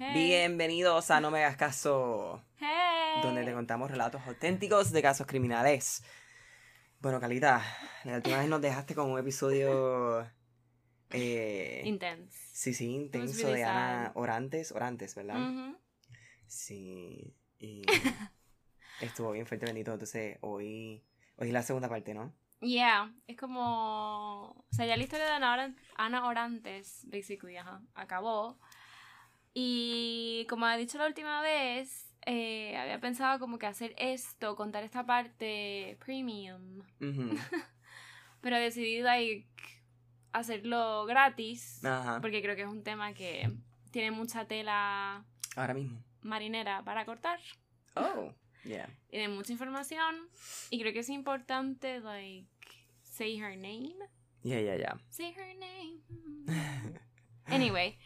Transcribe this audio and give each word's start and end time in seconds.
Bienvenidos 0.00 1.10
a 1.10 1.20
No 1.20 1.30
Me 1.30 1.44
Hagas 1.44 1.58
Caso, 1.58 2.42
Hey. 2.58 3.20
donde 3.22 3.44
te 3.44 3.52
contamos 3.52 3.90
relatos 3.90 4.22
auténticos 4.26 4.92
de 4.92 5.02
casos 5.02 5.26
criminales. 5.26 6.02
Bueno, 7.00 7.20
Calita, 7.20 7.62
la 8.04 8.16
última 8.16 8.38
vez 8.38 8.48
nos 8.48 8.62
dejaste 8.62 8.94
con 8.94 9.10
un 9.10 9.18
episodio. 9.18 10.26
Eh, 11.10 11.82
Intense. 11.84 12.34
sí, 12.50 12.72
sí, 12.72 12.88
intenso 12.94 13.46
really 13.46 13.58
de 13.58 13.64
Ana. 13.64 14.12
Orantes, 14.14 14.72
Orantes, 14.72 15.14
¿verdad? 15.14 15.38
Ujú. 15.38 15.76
Sí, 16.46 17.36
y 17.58 17.82
estuvo 19.02 19.32
bien 19.32 19.46
fuerte, 19.46 19.66
bendito. 19.66 19.92
Entonces, 19.92 20.38
hoy, 20.40 21.04
hoy 21.36 21.48
es 21.48 21.52
la 21.52 21.62
segunda 21.62 21.90
parte, 21.90 22.14
¿no? 22.14 22.32
Yeah, 22.60 23.12
es 23.26 23.36
como. 23.36 24.50
O 24.50 24.66
sea, 24.70 24.86
ya 24.86 24.96
la 24.96 25.02
historia 25.02 25.26
de 25.26 25.74
Ana 25.96 26.26
Orantes, 26.26 27.02
basically, 27.04 27.58
ajá, 27.58 27.82
acabó. 27.94 28.58
Y 29.54 30.46
como 30.48 30.68
he 30.68 30.78
dicho 30.78 30.98
la 30.98 31.06
última 31.06 31.42
vez, 31.42 32.14
eh, 32.26 32.76
había 32.76 33.00
pensado 33.00 33.38
como 33.38 33.58
que 33.58 33.66
hacer 33.66 33.94
esto, 33.98 34.54
contar 34.56 34.84
esta 34.84 35.04
parte 35.04 35.96
premium. 36.04 36.78
Ujú. 37.00 37.36
Pero 38.40 38.56
decidí, 38.56 39.00
like, 39.00 39.46
hacerlo 40.32 41.04
gratis. 41.06 41.84
Ajá, 41.84 42.20
Porque 42.20 42.40
creo 42.42 42.56
que 42.56 42.62
es 42.62 42.68
un 42.68 42.82
tema 42.84 43.12
que 43.12 43.50
tiene 43.90 44.10
mucha 44.12 44.46
tela 44.46 45.24
ahora 45.56 45.74
mismo. 45.74 46.02
marinera 46.22 46.82
para 46.84 47.04
cortar. 47.04 47.38
Oh, 47.96 48.32
yeah. 48.64 48.88
Tiene 49.10 49.28
mucha 49.28 49.52
información. 49.52 50.14
Y 50.70 50.80
creo 50.80 50.92
que 50.92 51.00
es 51.00 51.08
importante, 51.08 52.00
like, 52.00 52.48
say 53.02 53.36
her 53.38 53.56
name. 53.56 53.96
Yeah, 54.42 54.60
yeah, 54.60 54.76
yeah. 54.76 54.98
Say 55.10 55.34
her 55.36 55.54
name. 55.58 56.00
Anyway, 57.46 57.98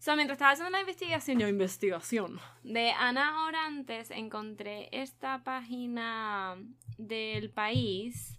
so 0.00 0.16
mientras 0.16 0.36
estaba 0.36 0.52
haciendo 0.52 0.70
la 0.70 0.80
investigación, 0.80 1.38
yo 1.38 1.46
investigación, 1.46 2.40
de 2.64 2.90
Ana 2.90 3.44
Orantes, 3.44 4.10
encontré 4.10 4.88
esta 4.90 5.44
página 5.44 6.56
del 6.98 7.50
país 7.50 8.36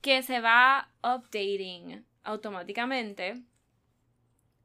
que 0.00 0.22
se 0.22 0.40
va 0.40 0.88
updating 1.02 2.04
automáticamente. 2.22 3.42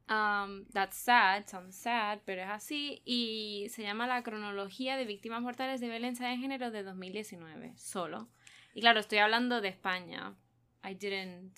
Um, 0.10 0.66
that's 0.74 0.98
sad, 0.98 1.48
sounds 1.48 1.78
sad, 1.78 2.20
pero 2.26 2.42
es 2.42 2.50
así. 2.50 3.02
Y 3.06 3.68
se 3.70 3.82
llama 3.82 4.06
la 4.06 4.22
cronología 4.22 4.98
de 4.98 5.06
víctimas 5.06 5.42
mortales 5.42 5.80
de 5.80 5.88
violencia 5.88 6.28
de 6.28 6.38
género 6.38 6.70
de 6.70 6.84
2019, 6.84 7.74
solo. 7.78 8.28
Y 8.74 8.82
claro, 8.82 9.00
estoy 9.00 9.20
hablando 9.20 9.62
de 9.62 9.70
España. 9.70 10.36
I 10.84 10.94
didn't. 10.96 11.58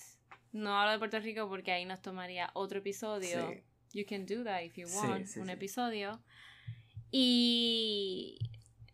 No 0.52 0.80
hablo 0.80 0.92
de 0.92 1.00
Puerto 1.00 1.20
Rico 1.20 1.50
porque 1.50 1.72
ahí 1.72 1.86
nos 1.86 2.02
tomaría 2.02 2.52
otro 2.54 2.80
episodio. 2.80 3.50
Sí. 3.50 3.64
You 3.94 4.06
can 4.06 4.26
do 4.26 4.44
that 4.44 4.64
if 4.64 4.76
you 4.78 4.88
Sí, 4.88 4.98
want. 5.08 5.26
sí, 5.28 5.40
un 5.40 5.46
sí. 5.48 5.52
episodio. 5.54 6.20
Y. 7.12 8.38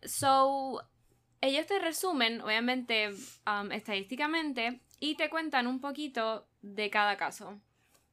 So. 0.04 0.82
Ellos 1.42 1.66
te 1.66 1.78
resumen, 1.78 2.42
obviamente, 2.42 3.08
um, 3.46 3.72
estadísticamente, 3.72 4.82
y 5.00 5.14
te 5.14 5.30
cuentan 5.30 5.66
un 5.66 5.80
poquito 5.80 6.46
de 6.60 6.90
cada 6.90 7.16
caso. 7.16 7.58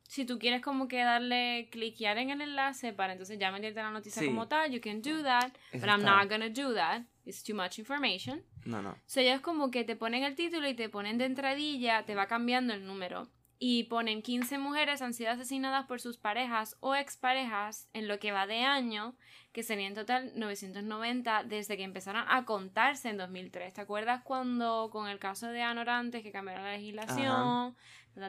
Si 0.04 0.24
tú 0.24 0.40
quieres 0.40 0.62
como 0.62 0.88
que 0.88 1.00
darle, 1.04 1.68
cliquear 1.70 2.18
en 2.20 2.30
el 2.30 2.40
enlace 2.40 2.94
para 2.94 3.12
entonces 3.12 3.38
ya 3.38 3.52
meterte 3.52 3.82
la 3.82 3.92
noticia 3.92 4.22
Sí. 4.22 4.28
como 4.30 4.48
tal, 4.48 4.72
you 4.72 4.80
can 4.80 5.02
do 5.02 5.22
that, 5.24 5.52
Eso 5.74 5.82
but 5.86 5.90
I'm 5.90 6.00
está- 6.00 6.16
not 6.22 6.30
gonna 6.30 6.48
do 6.48 6.74
that. 6.74 7.02
It's 7.26 7.44
too 7.44 7.54
much 7.54 7.78
information. 7.80 8.42
No, 8.64 8.82
no. 8.82 8.96
So 9.08 9.20
ellos 9.20 9.42
como 9.42 9.72
que 9.72 9.84
te 9.84 9.98
ponen 9.98 10.24
el 10.24 10.36
título 10.36 10.66
y 10.70 10.74
te 10.74 10.88
ponen 10.88 11.18
de 11.18 11.26
entradilla, 11.26 12.06
te 12.06 12.16
va 12.16 12.28
cambiando 12.28 12.74
el 12.74 12.86
número. 12.86 13.28
Y 13.60 13.86
ponen 13.86 14.22
15 14.22 14.60
mujeres 14.60 15.02
han 15.02 15.14
sido 15.14 15.32
asesinadas 15.32 15.88
por 15.88 16.00
sus 16.00 16.18
parejas 16.18 16.78
o 16.80 16.94
exparejas 16.96 17.90
en 17.94 18.08
lo 18.08 18.20
que 18.20 18.32
va 18.32 18.46
de 18.46 18.62
año, 18.62 19.16
que 19.52 19.64
sería 19.64 19.88
en 19.88 19.96
total 19.96 20.32
990 20.36 21.44
desde 21.44 21.76
que 21.76 21.84
empezaron 21.84 22.24
a 22.28 22.46
contarse 22.46 23.10
en 23.10 23.18
2003. 23.18 23.74
¿Te 23.74 23.82
acuerdas 23.82 24.22
cuando 24.24 24.90
con 24.92 25.08
el 25.08 25.18
caso 25.18 25.48
de 25.48 25.64
Ana 25.64 25.82
Orantes 25.82 26.22
que 26.22 26.32
cambiaron 26.32 26.66
la 26.66 26.74
legislación? 26.74 27.76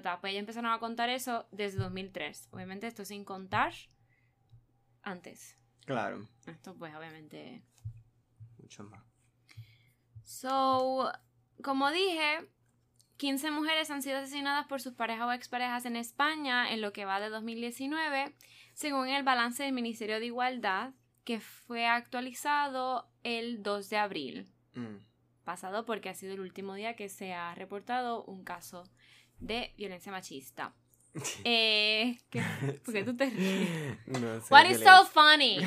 Ta, 0.02 0.20
Pues 0.20 0.32
ellos 0.32 0.40
empezaron 0.40 0.70
a 0.70 0.78
contar 0.78 1.08
eso 1.08 1.46
desde 1.50 1.78
2003. 1.78 2.48
Obviamente 2.52 2.86
esto 2.86 3.04
sin 3.04 3.24
contar 3.24 3.72
antes. 5.02 5.56
Claro. 5.84 6.28
Esto 6.46 6.74
pues 6.74 6.94
obviamente 6.94 7.62
Mucho 8.58 8.84
más. 8.84 9.02
So, 10.24 11.10
como 11.62 11.90
dije, 11.90 12.46
15 13.18 13.50
mujeres 13.50 13.90
han 13.90 14.00
sido 14.02 14.18
asesinadas 14.18 14.66
por 14.66 14.80
sus 14.80 14.94
parejas 14.94 15.26
o 15.26 15.32
exparejas 15.32 15.84
en 15.84 15.96
España 15.96 16.72
en 16.72 16.80
lo 16.80 16.92
que 16.92 17.04
va 17.04 17.20
de 17.20 17.28
2019, 17.28 18.32
según 18.74 19.08
el 19.08 19.22
balance 19.24 19.62
del 19.64 19.72
Ministerio 19.72 20.18
de 20.20 20.26
Igualdad, 20.26 20.92
que 21.24 21.40
fue 21.40 21.86
actualizado 21.86 23.08
el 23.24 23.62
2 23.62 23.90
de 23.90 23.96
abril 23.98 24.46
Mm. 24.74 24.98
pasado 25.44 25.84
porque 25.84 26.08
ha 26.08 26.14
sido 26.14 26.34
el 26.34 26.40
último 26.40 26.74
día 26.74 26.94
que 26.94 27.08
se 27.08 27.32
ha 27.34 27.54
reportado 27.54 28.22
un 28.24 28.44
caso 28.44 28.84
de 29.40 29.74
violencia 29.76 30.12
machista. 30.12 30.74
Eh, 31.44 32.18
¿qué? 32.30 32.42
¿Por 32.84 32.94
qué 32.94 33.02
tú 33.02 33.16
te 33.16 33.28
ríes? 33.30 33.68
No 34.06 34.40
sé. 34.40 34.54
What 34.54 34.66
is 34.70 34.78
so 34.80 35.04
funny? 35.06 35.58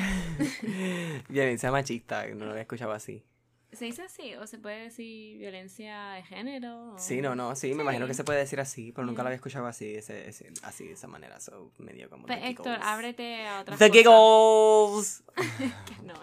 Violencia 1.28 1.70
machista, 1.70 2.26
no 2.28 2.44
lo 2.46 2.50
había 2.52 2.62
escuchado 2.62 2.92
así. 2.92 3.22
¿Se 3.72 3.86
dice 3.86 4.02
así? 4.02 4.34
¿O 4.34 4.46
se 4.46 4.58
puede 4.58 4.82
decir 4.84 5.38
violencia 5.38 6.10
de 6.10 6.22
género? 6.24 6.92
o- 6.94 6.98
Sí, 6.98 7.22
no, 7.22 7.34
no, 7.34 7.56
sí, 7.56 7.72
me 7.74 7.82
imagino 7.82 8.06
que 8.06 8.12
se 8.14 8.22
puede 8.22 8.38
decir 8.40 8.60
así, 8.60 8.92
pero 8.92 9.06
nunca 9.06 9.22
lo 9.22 9.28
había 9.28 9.36
escuchado 9.36 9.66
así, 9.66 9.94
ese, 9.94 10.28
ese- 10.28 10.52
así 10.62 10.86
de 10.86 10.92
esa 10.92 11.08
manera, 11.08 11.40
so 11.40 11.72
medio 11.78 12.10
como 12.10 12.26
Pues, 12.26 12.38
the 12.38 12.48
Héctor, 12.48 12.66
giggles. 12.74 12.86
ábrete 12.86 13.46
a 13.46 13.60
otras 13.60 13.78
The 13.78 13.88
cosas. 14.04 15.24
giggles. 15.24 15.24
Que 15.86 16.02
no. 16.02 16.14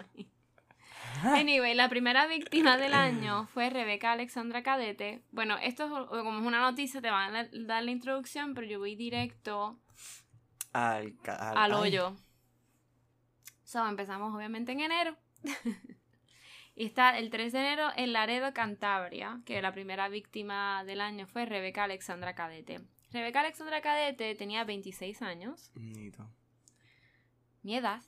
Anyway, 1.22 1.74
la 1.74 1.88
primera 1.90 2.26
víctima 2.28 2.76
del 2.78 2.94
año 2.94 3.46
fue 3.52 3.68
Rebeca 3.68 4.12
Alexandra 4.12 4.62
Cadete. 4.62 5.22
Bueno, 5.32 5.58
esto 5.58 5.84
es, 5.84 5.90
como 6.08 6.38
es 6.38 6.46
una 6.46 6.60
noticia, 6.60 7.02
te 7.02 7.10
van 7.10 7.34
a 7.36 7.48
dar 7.52 7.82
la 7.84 7.90
introducción, 7.90 8.54
pero 8.54 8.66
yo 8.68 8.78
voy 8.78 8.94
directo 8.96 9.78
Al, 10.72 11.14
al, 11.26 11.58
ay, 11.58 11.72
hoyo. 11.72 12.16
So, 13.64 13.86
empezamos 13.86 14.34
obviamente 14.34 14.72
en 14.72 14.80
enero. 14.80 15.16
y 16.80 16.86
está 16.86 17.18
el 17.18 17.28
3 17.30 17.52
de 17.52 17.58
enero 17.58 17.88
en 17.96 18.12
Laredo, 18.14 18.54
Cantabria, 18.54 19.40
que 19.44 19.60
la 19.60 19.72
primera 19.72 20.08
víctima 20.08 20.82
del 20.84 21.00
año 21.02 21.26
fue 21.26 21.44
Rebeca 21.44 21.84
Alexandra 21.84 22.34
Cadete. 22.34 22.80
Rebeca 23.12 23.40
Alexandra 23.40 23.82
Cadete 23.82 24.34
tenía 24.34 24.64
26 24.64 25.20
años, 25.20 25.70
Nito. 25.74 26.26
mi 27.62 27.76
edad, 27.76 28.00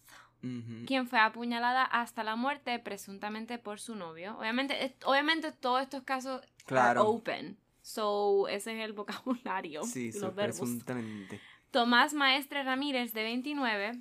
quien 0.87 1.07
fue 1.07 1.19
apuñalada 1.21 1.85
hasta 1.85 2.25
la 2.25 2.35
muerte 2.35 2.79
presuntamente 2.79 3.59
por 3.59 3.79
su 3.79 3.95
novio. 3.95 4.39
Obviamente, 4.39 4.85
es- 4.85 4.95
obviamente 5.05 5.53
todos 5.53 5.83
estos 5.83 6.03
casos 6.05 6.41
Claro. 6.65 7.01
are 7.03 7.09
open. 7.11 7.59
So, 7.83 8.49
ese 8.49 8.73
es 8.79 8.85
el 8.85 8.93
vocabulario 8.95 9.83
sí, 9.85 10.13
los 10.13 10.35
verbos. 10.35 10.59
presuntamente. 10.61 11.41
Tomás 11.71 12.15
Maestre 12.15 12.63
Ramírez, 12.63 13.13
de 13.13 13.23
29, 13.23 13.93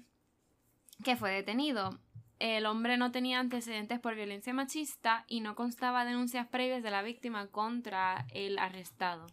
que 1.03 1.15
fue 1.15 1.31
detenido. 1.31 1.99
El 2.43 2.65
hombre 2.65 2.97
no 2.97 3.11
tenía 3.11 3.39
antecedentes 3.39 3.99
por 3.99 4.15
violencia 4.15 4.51
machista 4.51 5.25
y 5.27 5.41
no 5.41 5.53
constaba 5.55 6.05
denuncias 6.05 6.47
previas 6.47 6.81
de 6.81 6.89
la 6.89 7.03
víctima 7.03 7.45
contra 7.47 8.25
el 8.33 8.57
arrestado. 8.57 9.27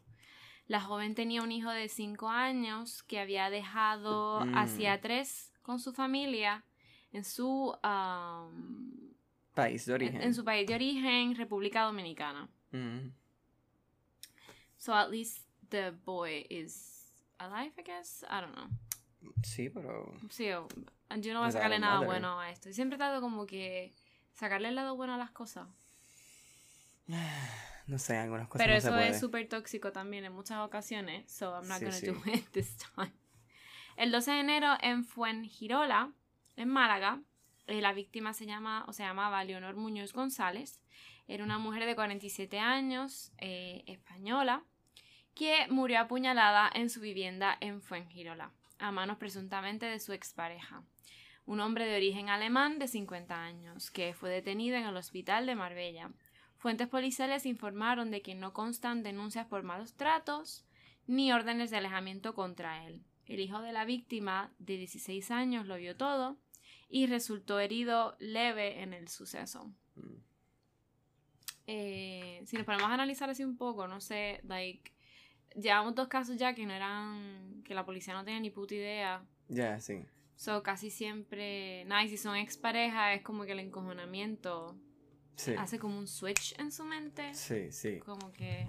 La 0.66 0.82
joven 0.82 1.14
tenía 1.14 1.42
un 1.42 1.50
hijo 1.50 1.70
de 1.70 1.88
5 1.88 2.28
años 2.28 3.02
que 3.04 3.19
había 3.19 3.48
dejado 3.48 4.44
Mm. 4.44 4.54
hacía 4.58 5.00
tres 5.00 5.54
con 5.62 5.80
su 5.80 5.94
familia 5.94 6.64
en 7.10 7.24
su, 7.24 7.74
um, 7.82 8.92
País 9.54 9.86
de 9.86 9.94
origen. 9.94 10.20
en 10.20 10.34
su 10.34 10.44
país 10.44 10.66
de 10.66 10.75
origen, 10.75 11.34
República 11.34 11.84
Dominicana. 11.84 12.50
Mm. 12.72 13.08
So 14.76 14.92
at 14.94 15.10
least 15.10 15.46
the 15.70 15.92
boy 16.04 16.46
is 16.50 17.10
alive, 17.38 17.72
I 17.78 17.82
guess. 17.82 18.22
I 18.30 18.42
don't 18.42 18.54
know. 18.54 18.69
Sí, 19.42 19.70
pero. 19.70 20.12
Sí, 20.28 20.48
yo 21.16 21.32
no 21.34 21.40
voy 21.40 21.49
a 21.49 21.52
sacarle 21.52 21.78
nada 21.78 22.00
bueno 22.00 22.38
a 22.40 22.50
esto. 22.50 22.72
Siempre 22.72 22.99
trato 22.99 23.20
como 23.20 23.46
que 23.46 23.94
sacarle 24.32 24.69
el 24.69 24.75
lado 24.75 24.96
bueno 24.96 25.14
a 25.14 25.19
las 25.19 25.31
cosas. 25.31 25.66
No 27.87 27.99
sé, 27.99 28.19
algunas 28.19 28.49
cosas 28.49 28.66
Pero 28.66 28.75
no 28.75 28.81
se 28.82 28.87
eso 28.88 28.94
puede. 28.96 29.08
es 29.08 29.19
súper 29.20 29.49
tóxico 29.49 29.93
también 29.93 30.22
en 30.26 30.32
muchas 30.34 30.58
ocasiones. 30.58 31.31
So 31.32 31.52
I'm 31.55 31.66
not 31.69 31.78
Sí, 31.78 31.84
gonna 31.87 31.96
sí. 31.96 32.06
do 32.08 32.20
it 32.34 32.46
this 32.52 32.76
time. 32.76 33.12
El 33.96 34.12
12 34.12 34.31
de 34.31 34.40
enero 34.40 34.75
en 34.82 35.05
Fuengirola, 35.06 36.12
en 36.56 36.69
Málaga, 36.69 37.22
eh, 37.66 37.81
la 37.81 37.94
víctima 37.94 38.34
se 38.34 38.44
llama 38.44 38.84
o 38.88 38.93
se 38.93 39.04
llamaba 39.04 39.43
Leonor 39.43 39.75
Muñoz 39.75 40.12
González. 40.12 40.82
Era 41.28 41.43
una 41.44 41.56
mujer 41.58 41.87
de 41.87 41.94
47 41.94 42.58
años, 42.58 43.32
eh, 43.38 43.84
española, 43.87 44.62
que 45.34 45.66
murió 45.70 46.00
apuñalada 46.00 46.70
en 46.75 46.90
su 46.90 47.00
vivienda 47.00 47.56
en 47.61 47.81
Fuengirola, 47.81 48.52
a 48.78 48.92
manos 48.92 49.19
presuntamente 49.19 49.86
de 49.86 50.00
su 50.00 50.12
expareja. 50.12 50.82
Un 51.46 51.60
hombre 51.60 51.86
de 51.86 51.96
origen 51.96 52.28
alemán 52.28 52.78
de 52.78 52.88
50 52.88 53.42
años, 53.42 53.90
que 53.90 54.14
fue 54.14 54.30
detenido 54.30 54.76
en 54.76 54.84
el 54.84 54.96
hospital 54.96 55.46
de 55.46 55.54
Marbella. 55.54 56.10
Fuentes 56.58 56.88
policiales 56.88 57.46
informaron 57.46 58.10
de 58.10 58.22
que 58.22 58.34
no 58.34 58.52
constan 58.52 59.02
denuncias 59.02 59.46
por 59.46 59.62
malos 59.62 59.94
tratos 59.94 60.66
ni 61.06 61.32
órdenes 61.32 61.70
de 61.70 61.78
alejamiento 61.78 62.34
contra 62.34 62.86
él. 62.86 63.02
El 63.26 63.40
hijo 63.40 63.60
de 63.60 63.72
la 63.72 63.84
víctima, 63.84 64.52
de 64.58 64.76
16 64.76 65.30
años, 65.30 65.66
lo 65.66 65.76
vio 65.76 65.96
todo 65.96 66.38
y 66.88 67.06
resultó 67.06 67.60
herido 67.60 68.16
leve 68.19 68.82
en 68.82 68.92
el 68.92 69.08
suceso. 69.08 69.72
Mm. 69.94 70.16
Eh, 71.66 72.42
si 72.46 72.56
nos 72.56 72.64
ponemos 72.64 72.88
a 72.88 72.94
analizar 72.94 73.28
así 73.28 73.44
un 73.44 73.56
poco, 73.56 73.86
no 73.86 74.00
sé, 74.00 74.40
like, 74.44 74.90
llevamos 75.55 75.95
dos 75.95 76.09
casos 76.09 76.37
ya 76.37 76.55
que 76.55 76.67
no 76.67 76.73
eran, 76.73 77.62
que 77.65 77.75
la 77.75 77.85
policía 77.85 78.15
no 78.15 78.25
tenía 78.25 78.41
ni 78.41 78.50
puta 78.50 78.75
idea. 78.75 79.25
Ya, 79.49 79.81
sí. 79.81 80.05
So, 80.37 80.62
casi 80.62 80.91
siempre, 80.91 81.85
nada, 81.87 82.05
y 82.05 82.09
si 82.09 82.17
son 82.17 82.37
exparejas 82.37 83.17
es 83.17 83.23
como 83.23 83.45
que 83.45 83.53
el 83.53 83.59
encojonamiento 83.61 84.77
Sí. 85.37 85.55
hace 85.56 85.79
como 85.79 85.97
un 85.99 86.06
switch 86.09 86.59
en 86.59 86.73
su 86.73 86.85
mente. 86.85 87.33
Sí, 87.35 87.71
sí. 87.71 87.99
Como 88.00 88.33
que... 88.33 88.69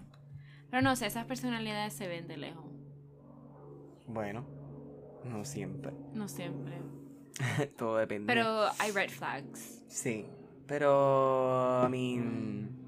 Pero 0.69 0.83
no 0.83 0.95
sé, 0.95 1.07
esas 1.07 1.25
personalidades 1.25 1.93
se 1.93 2.07
ven 2.07 2.27
de 2.27 2.37
lejos. 2.37 2.65
Bueno, 4.07 4.45
no 5.25 5.45
siempre. 5.45 5.91
No 6.13 6.27
siempre. 6.27 6.77
Todo 7.77 7.97
depende. 7.97 8.31
Pero 8.33 8.67
hay 8.79 8.91
red 8.91 9.09
flags. 9.09 9.81
Sí. 9.87 10.25
Pero, 10.67 11.83
I 11.85 11.89
mean. 11.89 12.78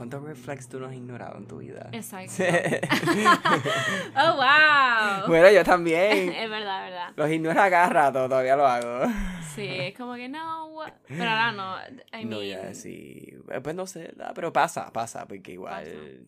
¿Cuántos 0.00 0.22
red 0.22 0.34
flags 0.34 0.66
tú 0.66 0.80
no 0.80 0.86
has 0.86 0.94
ignorado 0.94 1.36
en 1.36 1.46
tu 1.46 1.58
vida? 1.58 1.90
Exacto. 1.92 2.32
¡Oh, 4.16 4.34
wow! 4.34 5.28
bueno, 5.28 5.50
yo 5.50 5.62
también. 5.62 6.30
es 6.32 6.48
verdad, 6.48 6.86
es 6.86 6.90
verdad. 6.90 7.12
Los 7.16 7.30
ignoro 7.30 7.60
a 7.60 7.68
cada 7.68 7.88
rato, 7.90 8.26
todavía 8.26 8.56
lo 8.56 8.66
hago. 8.66 9.12
Sí, 9.54 9.66
es 9.68 9.94
como 9.94 10.14
que 10.14 10.30
no. 10.30 10.74
Pero 11.06 11.24
ahora 11.24 11.52
no. 11.52 11.76
I 12.18 12.24
no, 12.24 12.38
mean, 12.38 12.48
ya, 12.48 12.72
sí. 12.72 13.30
Pues 13.62 13.76
no 13.76 13.86
sé, 13.86 14.14
pero 14.34 14.54
pasa, 14.54 14.90
pasa, 14.90 15.28
porque 15.28 15.52
igual. 15.52 16.24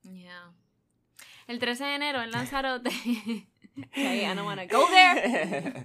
Yeah. 0.00 0.50
El 1.48 1.58
13 1.58 1.84
de 1.84 1.94
enero 1.96 2.22
en 2.22 2.30
Lanzarote. 2.30 2.88
okay, 3.90 4.24
I 4.24 4.34
don't 4.34 4.46
wanna 4.46 4.64
go 4.64 4.86
there. 4.88 5.84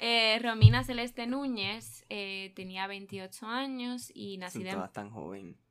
Eh, 0.00 0.38
Romina 0.42 0.82
Celeste 0.82 1.26
Núñez 1.26 2.06
eh, 2.08 2.54
tenía 2.56 2.86
28 2.86 3.46
años 3.46 4.10
y 4.14 4.38
nacida 4.38 4.70
en 4.70 4.92
tan 4.92 5.10
joven. 5.10 5.61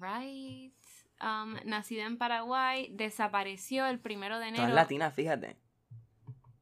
Right. 0.00 0.72
Um, 1.20 1.56
nacida 1.64 2.04
en 2.04 2.16
Paraguay, 2.16 2.90
desapareció 2.92 3.86
el 3.86 3.98
primero 3.98 4.38
de 4.38 4.48
enero. 4.48 4.64
Todas 4.64 4.74
latinas, 4.74 5.14
fíjate. 5.14 5.56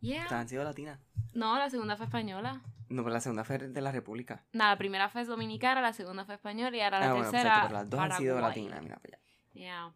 Yeah. 0.00 0.24
Todas 0.24 0.40
han 0.40 0.48
sido 0.48 0.64
latinas. 0.64 0.98
No, 1.34 1.58
la 1.58 1.68
segunda 1.68 1.96
fue 1.96 2.06
española. 2.06 2.62
No, 2.88 3.02
pero 3.02 3.12
la 3.14 3.20
segunda 3.20 3.44
fue 3.44 3.58
de 3.58 3.80
la 3.80 3.92
República. 3.92 4.44
No, 4.52 4.64
la 4.64 4.78
primera 4.78 5.08
fue 5.08 5.24
dominicana, 5.24 5.80
la 5.80 5.92
segunda 5.92 6.24
fue 6.24 6.36
española 6.36 6.76
y 6.76 6.80
ahora 6.80 7.00
la 7.00 7.06
ah, 7.06 7.12
bueno, 7.14 7.30
tercera. 7.30 7.48
exacto, 7.48 7.68
pero 7.68 7.78
las 7.80 7.90
dos 7.90 8.00
han 8.00 8.12
sido 8.12 8.34
Paraguay. 8.36 8.62
latinas, 8.62 8.82
mira 8.82 8.96
para 8.96 9.16
allá. 9.16 9.24
Yeah. 9.52 9.94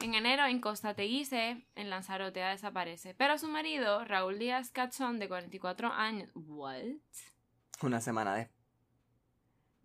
En 0.00 0.14
enero, 0.14 0.46
en 0.46 0.60
Costa 0.60 0.94
Teguise, 0.94 1.66
en 1.74 1.90
Lanzarote, 1.90 2.38
ella 2.38 2.50
desaparece. 2.50 3.14
Pero 3.14 3.36
su 3.38 3.48
marido, 3.48 4.04
Raúl 4.04 4.38
Díaz 4.38 4.70
Cachón, 4.70 5.18
de 5.18 5.26
44 5.26 5.92
años. 5.92 6.30
¿What? 6.34 6.84
Una 7.82 8.00
semana 8.00 8.34
después. 8.36 8.57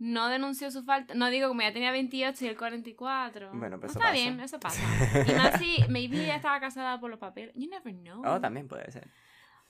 No 0.03 0.27
denunció 0.27 0.69
su 0.69 0.83
falta. 0.83 1.13
No 1.13 1.29
digo 1.29 1.47
como 1.47 1.61
ya 1.61 1.71
tenía 1.71 1.89
28 1.91 2.43
y 2.43 2.47
el 2.49 2.57
44. 2.57 3.51
Bueno, 3.53 3.79
pues 3.79 3.91
eso 3.91 3.99
Está 3.99 4.11
pasa. 4.11 4.21
bien, 4.21 4.39
eso 4.41 4.59
pasa. 4.59 4.81
Y 5.27 5.31
más 5.33 5.57
si, 5.57 5.77
maybe 5.87 6.21
ella 6.25 6.35
estaba 6.35 6.59
casada 6.59 6.99
por 6.99 7.09
los 7.09 7.19
papeles. 7.19 7.55
You 7.55 7.69
never 7.69 7.93
know. 7.93 8.21
Oh, 8.25 8.41
también 8.41 8.67
puede 8.67 8.91
ser. 8.91 9.07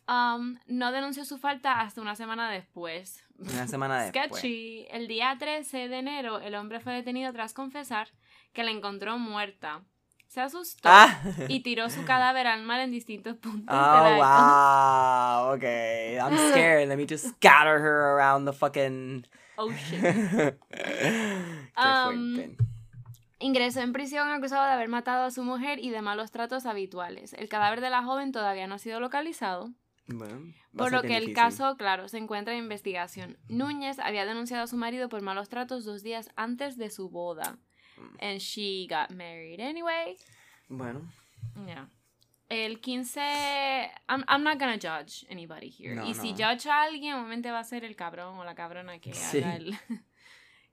Um, 0.08 0.58
no 0.66 0.92
denunció 0.92 1.24
su 1.24 1.38
falta 1.38 1.82
hasta 1.82 2.02
una 2.02 2.16
semana 2.16 2.50
después. 2.50 3.24
Una 3.38 3.68
semana 3.68 4.02
después. 4.12 4.40
Sketchy. 4.40 4.88
El 4.90 5.08
día 5.08 5.36
13 5.38 5.88
de 5.88 6.00
enero, 6.00 6.40
el 6.40 6.56
hombre 6.56 6.80
fue 6.80 6.94
detenido 6.94 7.32
tras 7.32 7.54
confesar 7.54 8.08
que 8.54 8.64
la 8.64 8.72
encontró 8.72 9.20
muerta. 9.20 9.84
Se 10.34 10.42
asustó 10.42 10.90
Ah. 10.92 11.20
y 11.48 11.60
tiró 11.60 11.92
su 11.92 12.04
cadáver 12.06 12.48
al 12.48 12.64
mar 12.64 12.80
en 12.80 12.90
distintos 12.90 13.36
puntos 13.38 13.68
de 13.68 13.80
Oh, 13.82 14.18
la 14.18 15.44
wow. 15.46 15.56
Okay. 15.56 16.16
I'm 16.18 16.36
scared. 16.50 16.88
Let 16.90 16.98
me 16.98 17.06
just 17.08 17.28
scatter 17.36 17.80
her 17.80 18.16
around 18.18 18.48
the 18.48 18.54
fucking. 18.54 19.28
ocean. 19.58 20.58
Qué 20.72 21.70
Um. 21.78 22.56
Ingresó 23.38 23.82
en 23.82 23.94
prisión 23.94 24.28
acusado 24.30 24.64
de 24.66 24.72
haber 24.72 24.88
matado 24.90 25.26
a 25.26 25.30
su 25.32 25.44
mujer 25.44 25.78
y 25.78 25.92
de 25.92 26.02
malos 26.02 26.32
tratos 26.32 26.66
habituales. 26.66 27.34
El 27.34 27.48
cadáver 27.48 27.82
de 27.82 27.92
la 27.92 28.02
joven 28.04 28.32
todavía 28.32 28.66
no 28.66 28.76
ha 28.76 28.80
sido 28.80 29.00
localizado, 29.00 29.70
Bueno, 30.08 30.52
por 30.76 30.92
lo 30.94 31.02
que 31.04 31.16
el 31.18 31.34
caso, 31.34 31.76
claro, 31.78 32.08
se 32.08 32.18
encuentra 32.18 32.54
en 32.54 32.64
investigación. 32.64 33.38
Núñez 33.50 34.00
había 34.00 34.26
denunciado 34.26 34.64
a 34.64 34.68
su 34.68 34.78
marido 34.78 35.10
por 35.10 35.22
malos 35.22 35.50
tratos 35.50 35.86
dos 35.86 36.02
días 36.02 36.30
antes 36.38 36.78
de 36.78 36.90
su 36.90 37.10
boda. 37.10 37.58
And 38.20 38.40
she 38.42 38.88
got 38.90 39.12
married 39.12 39.60
anyway. 39.60 40.18
Bueno, 40.70 41.02
Yeah. 41.68 41.86
El 42.50 42.80
15. 42.82 43.22
I'm, 44.10 44.24
I'm 44.28 44.44
not 44.44 44.60
gonna 44.60 44.78
judge 44.78 45.26
anybody 45.30 45.70
here. 45.70 45.96
No, 45.96 46.06
y 46.08 46.14
si 46.14 46.32
no. 46.34 46.38
judge 46.38 46.68
a 46.68 46.84
alguien, 46.84 47.14
obviamente 47.16 47.50
va 47.52 47.60
a 47.60 47.64
ser 47.64 47.84
el 47.84 47.96
cabrón 47.96 48.38
o 48.38 48.44
la 48.44 48.54
cabrona 48.56 49.00
que 49.00 49.14
Sí. 49.14 49.38
haga 49.40 49.56
el. 49.56 49.76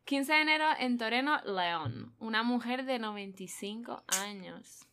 15 0.04 0.32
de 0.32 0.40
enero 0.40 0.64
en 0.78 0.98
Toreno, 0.98 1.40
León. 1.44 2.14
Una 2.18 2.42
mujer 2.42 2.84
de 2.84 2.98
95 2.98 4.02
años. 4.08 4.86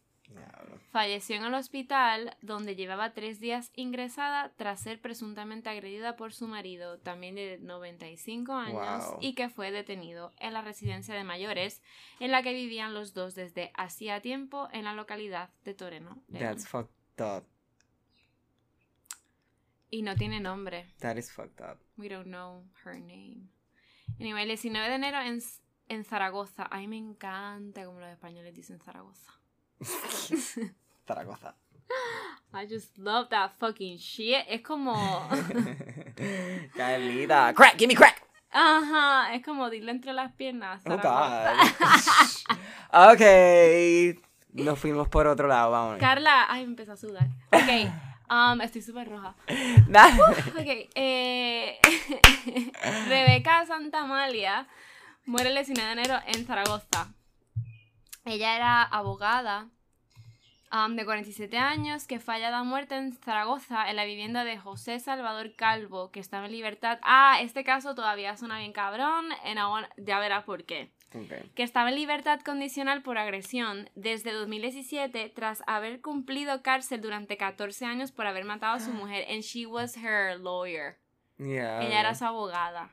Falleció 0.91 1.35
en 1.35 1.43
el 1.43 1.53
hospital 1.53 2.35
donde 2.41 2.75
llevaba 2.75 3.13
tres 3.13 3.39
días 3.39 3.71
ingresada 3.75 4.53
tras 4.55 4.79
ser 4.81 5.01
presuntamente 5.01 5.69
agredida 5.69 6.15
por 6.15 6.33
su 6.33 6.47
marido, 6.47 6.97
también 6.99 7.35
de 7.35 7.57
95 7.59 8.53
años, 8.53 9.05
Wow. 9.09 9.17
y 9.21 9.35
que 9.35 9.49
fue 9.49 9.71
detenido 9.71 10.33
en 10.39 10.53
la 10.53 10.61
residencia 10.61 11.13
de 11.13 11.23
mayores 11.23 11.81
en 12.19 12.31
la 12.31 12.41
que 12.41 12.53
vivían 12.53 12.93
los 12.93 13.13
dos 13.13 13.35
desde 13.35 13.71
hacía 13.75 14.21
tiempo 14.21 14.69
en 14.71 14.85
la 14.85 14.93
localidad 14.93 15.49
de 15.65 15.73
Toreno. 15.73 16.21
León. 16.29 16.39
That's 16.43 16.67
fucked 16.67 16.91
up. 17.19 17.45
Y 19.89 20.01
no 20.01 20.15
tiene 20.15 20.39
nombre. 20.39 20.93
That 20.99 21.17
is 21.17 21.31
fucked 21.31 21.61
up. 21.61 21.79
We 21.97 22.09
don't 22.09 22.27
know 22.27 22.65
her 22.83 22.95
name. 22.99 23.49
Anyway, 24.19 24.41
el 24.43 24.49
19 24.49 24.89
de 24.89 24.95
enero 24.95 25.21
en, 25.21 25.39
en 25.89 26.03
Zaragoza. 26.03 26.63
A 26.69 26.77
mí 26.79 26.87
me 26.87 26.97
encanta 26.97 27.85
como 27.85 27.99
los 27.99 28.09
españoles 28.09 28.53
dicen 28.53 28.79
Zaragoza. 28.79 29.33
Zaragoza. 31.07 31.55
I 32.53 32.65
just 32.65 32.97
love 32.97 33.29
that 33.29 33.51
fucking 33.59 33.97
shit. 33.97 34.45
Es 34.47 34.61
como... 34.61 34.93
Carlita. 36.75 37.53
Crack, 37.53 37.77
give 37.77 37.87
me 37.87 37.95
crack. 37.95 38.23
Ajá, 38.51 39.35
es 39.35 39.43
como 39.43 39.69
dile 39.69 39.91
entre 39.91 40.13
las 40.13 40.33
piernas. 40.33 40.81
Oh, 40.85 40.97
Zaragoza. 40.97 41.53
God. 42.91 43.11
ok. 43.13 44.23
Nos 44.53 44.79
fuimos 44.79 45.07
por 45.09 45.27
otro 45.27 45.47
lado, 45.47 45.71
vamos. 45.71 45.99
Carla, 45.99 46.45
ay, 46.49 46.63
me 46.63 46.71
empezó 46.71 46.93
a 46.93 46.97
sudar. 46.97 47.27
Ok, 47.51 47.91
um, 48.31 48.61
estoy 48.61 48.81
súper 48.81 49.07
roja. 49.07 49.35
Nah. 49.87 50.09
Ok, 50.57 50.89
eh, 50.95 51.79
Rebeca 53.07 53.65
Santamalia 53.67 54.67
muere 55.25 55.49
el 55.49 55.55
19 55.55 55.85
de 55.85 56.01
enero 56.01 56.19
en 56.25 56.45
Zaragoza. 56.47 57.13
Ella 58.27 58.55
era 58.57 58.83
abogada 58.83 59.69
um, 60.71 60.95
de 60.95 61.05
47 61.05 61.57
años 61.57 62.05
que 62.07 62.19
fue 62.19 62.33
hallada 62.35 62.63
muerta 62.63 62.97
en 62.97 63.13
Zaragoza 63.13 63.89
en 63.89 63.95
la 63.95 64.03
vivienda 64.05 64.43
de 64.43 64.57
José 64.57 64.99
Salvador 64.99 65.55
Calvo, 65.55 66.11
que 66.11 66.19
estaba 66.19 66.45
en 66.47 66.51
libertad. 66.51 66.99
Ah, 67.03 67.39
este 67.41 67.63
caso 67.63 67.95
todavía 67.95 68.35
suena 68.35 68.59
bien 68.59 68.73
cabrón, 68.73 69.25
en 69.45 69.57
ahora- 69.57 69.89
ya 69.97 70.19
verás 70.19 70.43
por 70.43 70.65
qué. 70.65 70.91
Que 71.55 71.63
estaba 71.63 71.87
en 71.89 71.95
libertad 71.95 72.41
condicional 72.41 73.01
por 73.01 73.17
agresión 73.17 73.89
desde 73.95 74.33
2017 74.33 75.29
tras 75.29 75.63
haber 75.65 76.01
cumplido 76.01 76.61
cárcel 76.61 76.99
durante 77.01 77.37
14 77.37 77.85
años 77.85 78.11
por 78.11 78.27
haber 78.27 78.43
matado 78.43 78.73
a 78.75 78.79
su 78.81 78.91
mujer 78.93 79.25
and 79.29 79.41
she 79.41 79.65
was 79.65 79.95
her 79.95 80.37
lawyer. 80.37 80.97
Ella 81.81 82.01
era 82.01 82.13
su 82.13 82.25
abogada 82.25 82.91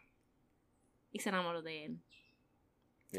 y 1.10 1.18
se 1.18 1.30
enamoró 1.30 1.60
de 1.62 1.86
él. 1.86 1.98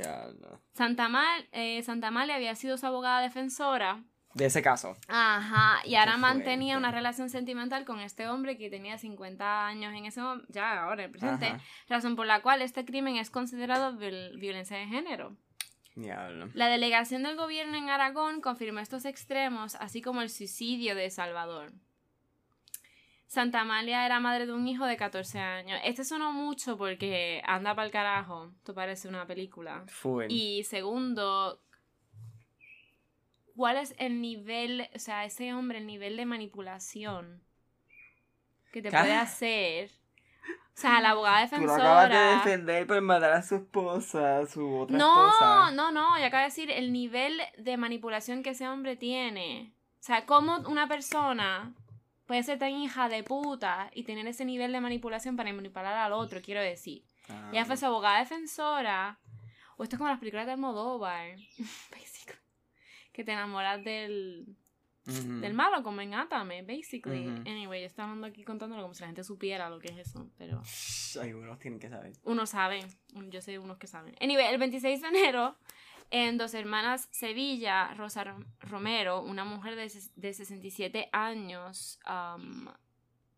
No. 0.03 0.61
Santa, 0.73 1.09
Mal, 1.09 1.47
eh, 1.51 1.81
Santa 1.83 2.07
Amalia 2.07 2.35
había 2.35 2.55
sido 2.55 2.77
su 2.77 2.85
abogada 2.85 3.21
defensora. 3.21 4.03
De 4.33 4.47
ese 4.47 4.61
caso. 4.61 4.97
Ajá, 5.07 5.77
y 5.85 5.95
ahora 5.95 6.17
mantenía 6.17 6.77
una 6.77 6.91
relación 6.91 7.29
sentimental 7.29 7.85
con 7.85 8.01
este 8.01 8.27
hombre 8.27 8.57
que 8.57 8.69
tenía 8.69 8.97
50 8.97 9.65
años 9.67 9.93
en 9.93 10.05
ese 10.05 10.19
momento, 10.21 10.45
ya 10.49 10.83
ahora 10.83 11.03
en 11.03 11.05
el 11.05 11.11
presente, 11.11 11.45
Ajá. 11.47 11.61
razón 11.87 12.17
por 12.17 12.25
la 12.25 12.41
cual 12.41 12.61
este 12.61 12.83
crimen 12.83 13.15
es 13.15 13.29
considerado 13.29 13.93
viol- 13.93 14.37
violencia 14.37 14.75
de 14.77 14.87
género. 14.87 15.37
Diablo. 15.95 16.49
La 16.53 16.67
delegación 16.67 17.23
del 17.23 17.37
gobierno 17.37 17.77
en 17.77 17.89
Aragón 17.89 18.41
confirmó 18.41 18.79
estos 18.81 19.05
extremos, 19.05 19.75
así 19.75 20.01
como 20.01 20.21
el 20.21 20.29
suicidio 20.29 20.93
de 20.95 21.09
Salvador. 21.09 21.71
Santa 23.35 23.59
Amalia 23.61 24.05
era 24.05 24.21
madre 24.21 24.45
de 24.45 24.53
un 24.53 24.65
hijo 24.65 24.85
de 24.85 24.95
14 24.95 25.39
años. 25.39 25.77
Este 25.83 26.05
sonó 26.05 26.31
mucho 26.31 26.77
porque 26.77 27.41
anda 27.45 27.75
para 27.75 27.85
el 27.85 27.91
carajo. 27.91 28.51
Esto 28.57 28.73
parece 28.73 29.09
una 29.09 29.27
película. 29.27 29.83
Full. 29.87 30.27
Y 30.29 30.63
segundo, 30.63 31.59
¿cuál 33.57 33.75
es 33.77 33.93
el 33.97 34.21
nivel, 34.21 34.87
o 34.95 34.99
sea, 34.99 35.25
ese 35.25 35.53
hombre, 35.53 35.79
el 35.79 35.85
nivel 35.85 36.15
de 36.15 36.25
manipulación 36.25 37.43
que 38.71 38.81
te 38.81 38.89
¿Qué? 38.89 38.97
puede 38.97 39.13
hacer? 39.13 39.91
O 40.73 40.77
sea, 40.77 41.01
la 41.01 41.09
abogada 41.11 41.47
Tú 41.49 41.57
lo 41.61 41.73
acabas 41.73 42.09
de 42.09 42.15
defensora. 42.15 42.35
defender 42.43 42.87
por 42.87 43.01
matar 43.01 43.31
a 43.33 43.41
su 43.41 43.55
esposa, 43.55 44.39
a 44.39 44.45
su 44.45 44.77
otra 44.77 44.97
No, 44.97 45.27
esposa. 45.27 45.71
no, 45.71 45.91
no, 45.91 46.17
ya 46.19 46.27
acabo 46.27 46.39
de 46.41 46.45
decir 46.47 46.71
el 46.71 46.93
nivel 46.93 47.41
de 47.57 47.75
manipulación 47.77 48.43
que 48.43 48.51
ese 48.51 48.67
hombre 48.67 48.95
tiene. 48.95 49.73
O 49.99 50.03
sea, 50.03 50.25
cómo 50.25 50.59
una 50.69 50.87
persona 50.87 51.73
puede 52.25 52.43
ser 52.43 52.57
tan 52.59 52.71
hija 52.71 53.09
de 53.09 53.23
puta 53.23 53.89
y 53.93 54.03
tener 54.03 54.25
ese 54.27 54.45
nivel 54.45 54.71
de 54.71 54.81
manipulación 54.81 55.35
para 55.35 55.51
manipular 55.53 55.93
al 55.93 56.13
otro, 56.13 56.41
quiero 56.41 56.61
decir. 56.61 57.03
Ah, 57.29 57.49
Ella 57.51 57.65
fue 57.65 57.77
su 57.77 57.85
abogada 57.85 58.19
defensora. 58.19 59.19
O 59.77 59.83
esto 59.83 59.95
es 59.95 59.97
como 59.97 60.09
las 60.09 60.19
películas 60.19 60.45
de 60.45 60.53
Almodóvar. 60.53 61.35
basically. 61.91 62.39
Que 63.11 63.23
te 63.23 63.31
enamoras 63.31 63.83
del, 63.83 64.45
del 65.05 65.53
malo, 65.53 65.83
como 65.83 66.01
en 66.01 66.13
Atame, 66.13 66.63
basically. 66.63 67.27
Anyway, 67.47 67.81
yo 67.81 67.87
estaba 67.87 68.09
hablando 68.09 68.27
aquí 68.27 68.43
contándolo 68.43 68.81
como 68.81 68.93
si 68.93 69.01
la 69.01 69.07
gente 69.07 69.23
supiera 69.23 69.69
lo 69.69 69.79
que 69.79 69.89
es 69.89 69.97
eso, 69.97 70.29
pero 70.37 70.61
Algunos 71.21 71.59
tienen 71.59 71.79
que 71.79 71.89
saber. 71.89 72.13
uno 72.23 72.45
sabe, 72.45 72.85
yo 73.29 73.41
sé 73.41 73.59
unos 73.59 73.77
que 73.77 73.87
saben. 73.87 74.15
Anyway, 74.19 74.47
el 74.47 74.57
26 74.57 75.01
de 75.01 75.07
enero, 75.07 75.55
en 76.11 76.37
Dos 76.37 76.53
Hermanas 76.53 77.07
Sevilla, 77.11 77.93
Rosa 77.95 78.23
Rom- 78.23 78.45
Romero, 78.59 79.21
una 79.21 79.43
mujer 79.43 79.75
de, 79.75 79.91
de 80.15 80.33
67 80.33 81.09
años, 81.11 81.99
um, 82.07 82.67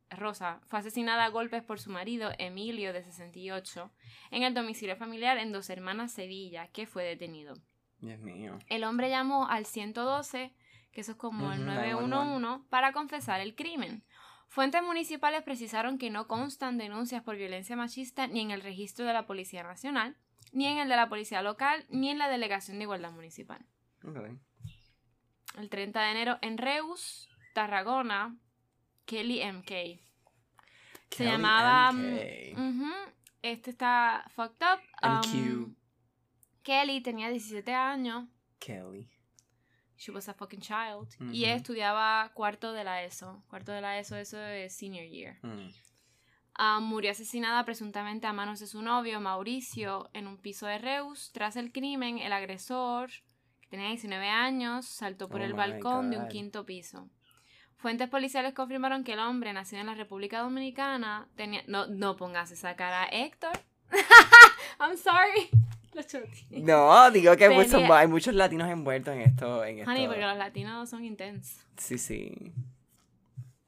Rosa, 0.09 0.62
fue 0.67 0.79
asesinada 0.79 1.25
a 1.25 1.29
golpes 1.29 1.63
por 1.63 1.79
su 1.79 1.89
marido, 1.89 2.31
Emilio, 2.38 2.93
de 2.93 3.03
68, 3.03 3.91
en 4.31 4.43
el 4.43 4.53
domicilio 4.53 4.95
familiar 4.95 5.38
en 5.38 5.51
Dos 5.51 5.69
Hermanas 5.69 6.12
Sevilla, 6.13 6.67
que 6.67 6.88
fue 6.88 7.03
detenido. 7.03 7.55
Dios 8.00 8.19
mío. 8.19 8.57
El 8.67 8.83
hombre 8.83 9.09
llamó 9.09 9.47
al 9.50 9.65
112, 9.65 10.53
que 10.91 11.01
eso 11.01 11.12
es 11.13 11.17
como 11.17 11.51
el 11.51 11.62
Ujú, 11.62 11.71
911, 11.71 12.63
para 12.69 12.93
confesar 12.93 13.41
el 13.41 13.55
crimen. 13.55 14.03
Fuentes 14.47 14.81
municipales 14.81 15.43
precisaron 15.43 15.97
que 15.97 16.09
no 16.09 16.27
constan 16.27 16.77
denuncias 16.77 17.21
por 17.21 17.36
violencia 17.36 17.75
machista 17.75 18.27
ni 18.27 18.39
en 18.41 18.51
el 18.51 18.62
registro 18.62 19.05
de 19.05 19.12
la 19.13 19.25
Policía 19.27 19.63
Nacional, 19.63 20.15
ni 20.51 20.68
en 20.68 20.77
el 20.80 20.89
de 20.89 20.96
la 20.96 21.10
Policía 21.10 21.42
Local, 21.42 21.86
ni 21.89 22.10
en 22.10 22.18
la 22.18 22.30
Delegación 22.30 22.77
de 22.77 22.84
Igualdad 22.84 23.12
Municipal. 23.12 23.66
El 25.58 25.70
30 25.70 26.01
de 26.01 26.12
enero 26.12 26.38
en 26.42 26.58
Reus, 26.58 27.30
Tarragona, 27.54 28.38
Kelly 29.06 29.44
MK. 29.44 30.00
Se 31.10 31.25
llamaba... 31.25 31.92
MK. 31.92 32.58
mm, 32.58 32.92
este 33.42 33.72
está 33.72 34.25
fucked 34.36 34.62
up. 34.62 34.82
MQ. 35.01 35.34
um, 35.34 35.75
Kelly 36.63 37.01
tenía 37.01 37.30
17 37.30 37.74
años. 37.74 38.27
Kelly. 38.60 39.10
She 39.98 40.12
was 40.12 40.30
a 40.30 40.34
fucking 40.34 40.62
child. 40.62 41.08
Ujú. 41.20 41.32
Y 41.32 41.46
ella 41.46 41.56
estudiaba 41.56 42.32
cuarto 42.34 42.74
de 42.74 42.84
la 42.84 43.04
ESO. 43.04 43.44
Cuarto 43.50 43.72
de 43.72 43.82
la 43.82 43.98
ESO, 43.98 44.18
eso 44.18 44.39
es 44.39 44.75
senior 44.75 45.06
year. 45.08 45.38
Mm. 45.42 45.70
Ah, 46.57 46.79
murió 46.81 47.11
asesinada 47.11 47.63
presuntamente 47.65 48.25
a 48.27 48.33
manos 48.33 48.59
de 48.59 48.67
su 48.67 48.81
novio, 48.81 49.19
Mauricio, 49.21 50.09
en 50.13 50.25
un 50.27 50.37
piso 50.37 50.65
de 50.65 50.79
Reus. 50.79 51.31
Tras 51.31 51.55
el 51.55 51.71
crimen, 51.71 52.17
el 52.17 52.33
agresor, 52.33 53.09
que 53.61 53.67
tenía 53.69 53.87
19 53.89 54.27
años, 54.27 54.85
saltó 54.87 55.29
por 55.29 55.41
Oh 55.41 55.43
el 55.43 55.53
balcón 55.53 56.09
de 56.09 56.17
un 56.17 56.23
quinto 56.29 56.65
piso. 56.65 57.07
Fuentes 57.75 58.09
policiales 58.09 58.53
confirmaron 58.55 59.03
que 59.03 59.13
el 59.13 59.19
hombre, 59.19 59.53
nacido 59.53 59.81
en 59.81 59.87
la 59.87 59.93
República 59.93 60.39
Dominicana, 60.39 61.27
tenía... 61.35 61.61
No, 61.67 61.85
no 61.85 62.15
pongas 62.15 62.49
esa 62.49 62.75
cara, 62.75 63.05
Héctor. 63.05 63.51
I'm 64.79 64.97
sorry. 64.97 65.49
No, 66.51 67.09
digo 67.09 67.35
que 67.37 67.47
son- 67.47 67.81
Tenía- 67.81 67.97
hay 67.97 68.07
muchos 68.07 68.33
latinos 68.35 68.69
envueltos 68.69 69.15
en 69.15 69.21
esto. 69.21 69.63
En 69.63 69.79
esto. 69.79 69.89
Honey, 69.89 70.05
porque 70.07 70.21
los 70.21 70.37
latinos 70.37 70.87
son 70.89 71.03
intensos. 71.03 71.59
Sí, 71.77 71.97
sí. 71.97 72.53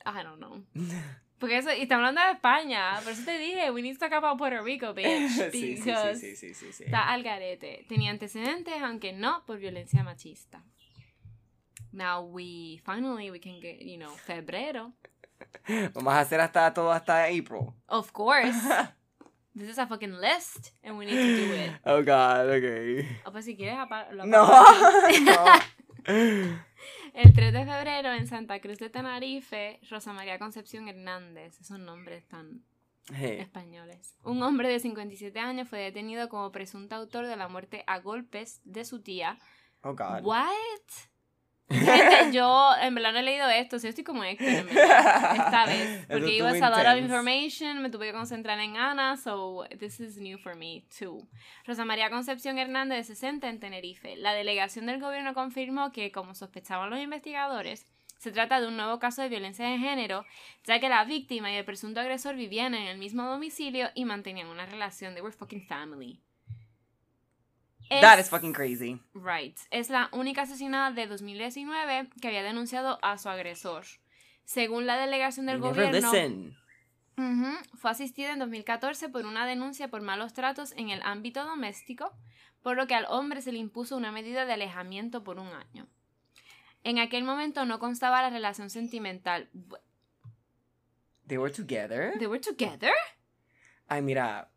I 0.05 0.24
don't 0.24 0.38
know. 0.38 0.63
Porque 1.39 1.58
eso, 1.58 1.72
y 1.72 1.84
estamos 1.84 2.08
hablando 2.08 2.22
de 2.22 2.31
España, 2.34 3.00
por 3.03 3.13
eso 3.13 3.24
te 3.24 3.38
dije, 3.38 3.72
we 3.72 3.81
need 3.81 3.93
to 3.93 4.00
talk 4.00 4.12
about 4.13 4.38
Puerto 4.38 4.62
Rico, 4.62 4.93
bitch. 4.96 5.29
sí, 5.51 5.77
sí, 5.77 6.36
sí, 6.36 6.53
sí, 6.53 6.74
sí. 6.74 6.84
Está 6.84 7.10
al 7.10 7.24
garete. 7.24 7.86
Tenía 7.88 8.12
antecedentes, 8.12 8.81
aunque 8.81 9.13
no 9.13 9.46
por 9.46 9.58
violencia 9.58 10.03
machista. 10.03 10.63
Now 11.91 12.22
we, 12.22 12.81
finally, 12.86 13.31
we 13.31 13.39
can 13.39 13.60
get, 13.62 13.79
you 13.79 13.98
know, 13.98 14.12
febrero. 14.12 14.93
Vamos 15.93 16.13
a 16.13 16.19
hacer 16.19 16.39
hasta 16.41 16.74
todo 16.74 16.91
hasta 16.91 17.24
April. 17.25 17.74
Of 17.88 18.12
course. 18.12 18.53
This 19.55 19.69
is 19.69 19.77
a 19.79 19.88
fucking 19.88 20.22
list, 20.22 20.72
and 20.84 20.98
we 20.98 21.05
need 21.05 21.15
to 21.15 21.36
do 21.36 21.53
it. 21.53 21.72
Oh 21.84 22.01
God, 22.03 22.48
okay. 22.50 23.05
O 23.25 23.31
pues 23.31 23.43
si 23.46 23.58
quieres, 23.58 23.77
lo 24.13 24.25
No, 24.25 24.48
no. 25.22 25.46
El 27.13 27.34
3 27.34 27.54
de 27.54 27.66
febrero 27.66 28.13
en 28.13 28.28
Santa 28.28 28.60
Cruz 28.60 28.78
de 28.78 28.89
Tenerife, 28.89 29.80
Rosa 29.89 30.13
María 30.13 30.39
Concepción 30.39 30.88
Hernández, 30.88 31.60
esos 31.60 31.80
nombres 31.80 32.28
tan 32.28 32.63
Hey, 33.13 33.38
españoles. 33.39 34.16
Un 34.24 34.42
hombre 34.44 34.70
de 34.70 34.80
57 34.80 35.39
años 35.39 35.68
fue 35.68 35.80
detenido 35.80 36.30
como 36.30 36.51
presunto 36.51 36.96
autor 36.96 37.25
de 37.25 37.36
la 37.38 37.48
muerte 37.48 37.84
a 37.88 38.00
golpes 38.00 38.62
de 38.66 38.86
su 38.86 39.01
tía. 39.01 39.38
oh 39.82 39.96
God. 39.96 40.24
¿What? 40.24 40.48
Gente, 41.70 42.32
yo 42.32 42.72
en 42.82 42.96
verdad 42.96 43.14
no 43.14 43.20
he 43.20 43.24
leído 43.24 43.48
esto, 43.50 43.78
sí 43.78 43.88
estoy 43.88 44.04
como 44.04 44.24
Héctor 44.24 44.48
en 44.48 44.66
verdad, 44.66 45.36
esta 45.36 45.66
vez. 45.66 46.06
Porque 46.10 46.34
iba 46.34 46.50
a 46.50 46.56
intense. 46.56 47.00
information, 47.00 47.82
me 47.82 47.90
tuve 47.90 48.08
que 48.08 48.14
concentrar 48.14 48.60
en 48.60 48.78
Ana, 48.78 49.18
so 49.18 49.66
this 49.78 50.00
is 50.00 50.18
new 50.18 50.38
for 50.40 50.56
me 50.56 50.84
too. 50.98 51.28
Rosa 51.66 51.86
María 51.86 52.10
Concepción 52.10 52.58
Hernández, 52.58 52.98
de 52.98 53.04
60, 53.16 53.50
en 53.50 53.60
Tenerife. 53.60 54.16
La 54.16 54.34
delegación 54.34 54.88
del 54.88 55.00
gobierno 55.00 55.34
confirmó 55.34 55.92
que, 55.92 56.12
como 56.12 56.34
sospechaban 56.34 56.90
los 56.90 57.00
investigadores, 57.00 57.86
se 58.18 58.32
trata 58.32 58.60
de 58.60 58.68
un 58.68 58.76
nuevo 58.76 59.00
caso 59.00 59.22
de 59.22 59.30
violencia 59.30 59.66
de 59.66 59.78
género, 59.78 60.26
ya 60.66 60.80
que 60.80 60.90
la 60.90 61.06
víctima 61.06 61.52
y 61.52 61.56
el 61.56 61.66
presunto 61.66 62.02
agresor 62.02 62.36
vivían 62.36 62.74
en 62.74 62.88
el 62.88 62.98
mismo 62.98 63.24
domicilio 63.24 63.90
y 63.96 64.06
mantenían 64.06 64.48
una 64.48 64.66
relación. 64.66 65.14
They 65.14 65.22
were 65.22 65.36
fucking 65.36 65.66
family. 65.68 66.20
That 67.89 68.19
Es- 68.19 68.25
is 68.25 68.29
fucking 68.29 68.53
crazy. 68.53 69.01
Right. 69.13 69.58
Es 69.72 69.89
la 69.89 70.10
única 70.12 70.43
asesinada 70.43 70.91
de 70.91 71.08
2019 71.08 72.10
que 72.22 72.27
había 72.27 72.43
denunciado 72.43 73.00
a 73.01 73.17
su 73.17 73.29
agresor. 73.29 73.86
Según 74.46 74.86
la 74.86 74.98
delegación 74.98 75.46
del 75.46 75.60
Never 75.60 75.74
gobierno, 75.74 76.12
listen. 76.12 76.55
Fue 77.75 77.91
asistida 77.91 78.31
en 78.31 78.39
2014 78.39 79.10
por 79.10 79.25
una 79.25 79.46
denuncia 79.46 79.89
por 79.89 80.01
malos 80.01 80.34
tratos 80.34 80.72
en 80.77 80.89
el 80.89 81.01
ámbito 81.03 81.43
doméstico, 81.43 82.13
por 82.62 82.77
lo 82.77 82.88
que 82.88 82.96
al 82.96 83.05
hombre 83.10 83.41
se 83.41 83.51
le 83.51 83.58
impuso 83.60 83.98
una 83.98 84.12
medida 84.12 84.46
de 84.46 84.53
alejamiento 84.53 85.24
por 85.24 85.38
un 85.39 85.48
año. 85.50 85.88
En 86.84 86.98
aquel 86.98 87.24
momento 87.25 87.65
no 87.65 87.77
constaba 87.79 88.22
la 88.22 88.29
relación 88.29 88.69
sentimental. 88.69 89.50
They 91.27 91.38
were 91.38 91.53
together. 91.53 92.13
They 92.17 92.27
were 92.27 92.39
together? 92.39 92.93
Ay, 93.88 94.01
mira. 94.01 94.50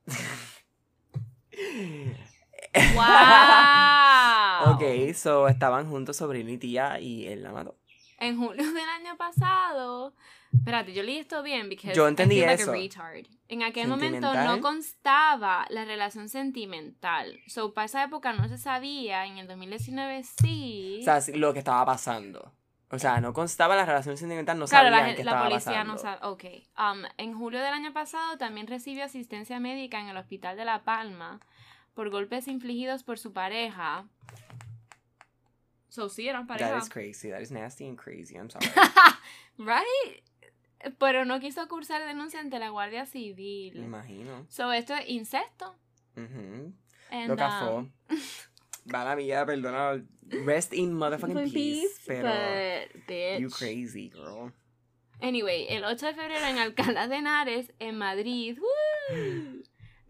¡Wow! 2.95 4.75
ok, 4.75 5.15
so 5.15 5.49
estaban 5.49 5.89
juntos 5.89 6.17
sobrino 6.17 6.51
y 6.51 6.59
tía 6.59 7.01
y 7.01 7.27
él 7.27 7.43
la 7.43 7.53
mató. 7.53 7.77
En 8.19 8.39
julio 8.39 8.65
del 8.73 8.89
año 8.89 9.17
pasado. 9.17 10.15
Espérate, 10.55 10.93
yo 10.93 11.03
leí 11.03 11.19
esto 11.19 11.43
bien 11.43 11.69
because 11.69 11.95
Yo 11.95 12.07
entendí 12.07 12.37
I 12.37 12.41
feel 12.41 12.47
like 12.49 12.63
eso. 12.63 12.71
a 12.71 12.75
retard. 12.75 13.27
En 13.49 13.63
aquel 13.63 13.89
momento 13.89 14.33
no 14.35 14.61
constaba 14.61 15.67
la 15.71 15.85
relación 15.85 16.29
sentimental. 16.29 17.41
So, 17.47 17.75
para 17.75 17.87
esa 17.87 18.05
época 18.05 18.33
no 18.33 18.47
se 18.49 18.59
sabía. 18.59 19.27
En 19.27 19.39
el 19.39 19.49
2019 19.49 20.23
sí. 20.23 20.99
O 21.01 21.05
sea, 21.05 21.21
lo 21.35 21.53
que 21.53 21.59
estaba 21.59 21.85
pasando. 21.85 22.53
O 22.91 22.99
sea, 22.99 23.21
no 23.23 23.33
constaba 23.33 23.75
la 23.75 23.87
relación 23.87 24.19
sentimental, 24.19 24.59
no 24.59 24.67
claro, 24.67 24.91
sabían 24.91 25.09
la, 25.09 25.17
qué 25.17 25.25
la 25.25 25.31
estaba 25.31 25.49
policía 25.49 25.73
pasando. 25.73 25.93
no 25.95 25.99
sabe. 25.99 26.19
Ok. 26.27 26.45
Um, 26.79 27.05
en 27.17 27.35
julio 27.39 27.59
del 27.61 27.73
año 27.73 27.93
pasado 27.95 28.37
también 28.37 28.67
recibió 28.67 29.05
asistencia 29.05 29.59
médica 29.59 29.99
en 29.99 30.09
el 30.09 30.17
hospital 30.19 30.57
de 30.59 30.67
La 30.67 30.85
Palma 30.85 31.41
por 31.95 32.11
golpes 32.11 32.49
infligidos 32.49 33.03
por 33.03 33.19
su 33.19 33.33
pareja. 33.33 34.07
So, 35.89 36.09
sí, 36.09 36.27
eran 36.27 36.47
pareja. 36.47 36.71
That 36.71 36.83
is 36.83 36.89
crazy. 36.89 37.31
That 37.31 37.43
is 37.43 37.51
nasty 37.51 37.87
and 37.87 37.99
crazy. 37.99 38.37
I'm 38.37 38.49
sorry. 38.49 38.67
Right? 39.59 40.23
Pero 40.99 41.25
no 41.25 41.39
quiso 41.39 41.69
cursar 41.69 42.03
denuncia 42.07 42.41
ante 42.41 42.59
la 42.59 42.71
Guardia 42.71 43.05
Me 43.05 43.07
Civil. 43.07 43.77
imagino. 43.77 44.47
So, 44.49 44.73
esto 44.73 44.95
es 44.95 45.09
incesto. 45.09 45.77
Ujú. 46.17 46.73
And, 47.11 47.39
Lo 47.39 47.77
um, 47.77 47.93
la 48.87 49.15
vida, 49.15 49.45
perdona. 49.45 50.03
Rest 50.47 50.73
in 50.73 50.95
motherfucking 50.95 51.39
in 51.39 51.53
peace. 51.53 52.01
Pero. 52.07 52.29
but, 52.29 53.07
bitch. 53.07 53.41
You 53.41 53.51
crazy, 53.51 54.09
girl. 54.09 54.53
Anyway, 55.21 55.67
el 55.69 55.85
8 55.85 56.07
de 56.07 56.15
febrero 56.15 56.47
en 56.47 56.59
Alcalá 56.59 57.07
de 57.07 57.17
Henares, 57.17 57.73
en 57.79 57.97
Madrid, 57.97 58.59
¡woo! 58.59 59.63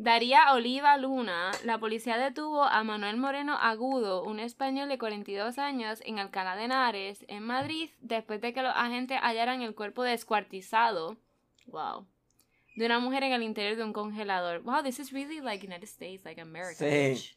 Daría 0.03 0.53
Oliva 0.53 0.97
Luna, 0.97 1.53
la 1.65 1.79
policía 1.79 2.19
detuvo 2.19 2.65
a 2.65 2.83
Manuel 2.83 3.19
Moreno 3.19 3.57
Agudo, 3.57 4.25
un 4.25 4.41
español 4.41 4.89
de 4.89 4.99
42 4.99 5.59
años, 5.59 6.01
en 6.05 6.19
Alcalá 6.19 6.57
de 6.57 6.65
Henares, 6.65 7.25
en 7.29 7.45
Madrid, 7.45 7.89
después 8.01 8.41
de 8.41 8.53
que 8.53 8.63
los 8.63 8.75
agentes 8.75 9.21
hallaran 9.23 9.63
el 9.63 9.77
cuerpo 9.77 10.03
descuartizado, 10.03 11.19
wow, 11.67 12.05
de 12.75 12.87
una 12.87 12.99
mujer 12.99 13.23
en 13.23 13.31
el 13.31 13.45
interior 13.45 13.77
de 13.77 13.85
un 13.85 13.93
congelador. 13.93 14.63
Wow, 14.63 14.83
this 14.83 14.99
is 14.99 15.13
really 15.13 15.41
like 15.41 15.65
United 15.65 15.87
States, 15.87 16.25
like 16.25 16.41
America. 16.41 16.85
Sí. 16.85 17.37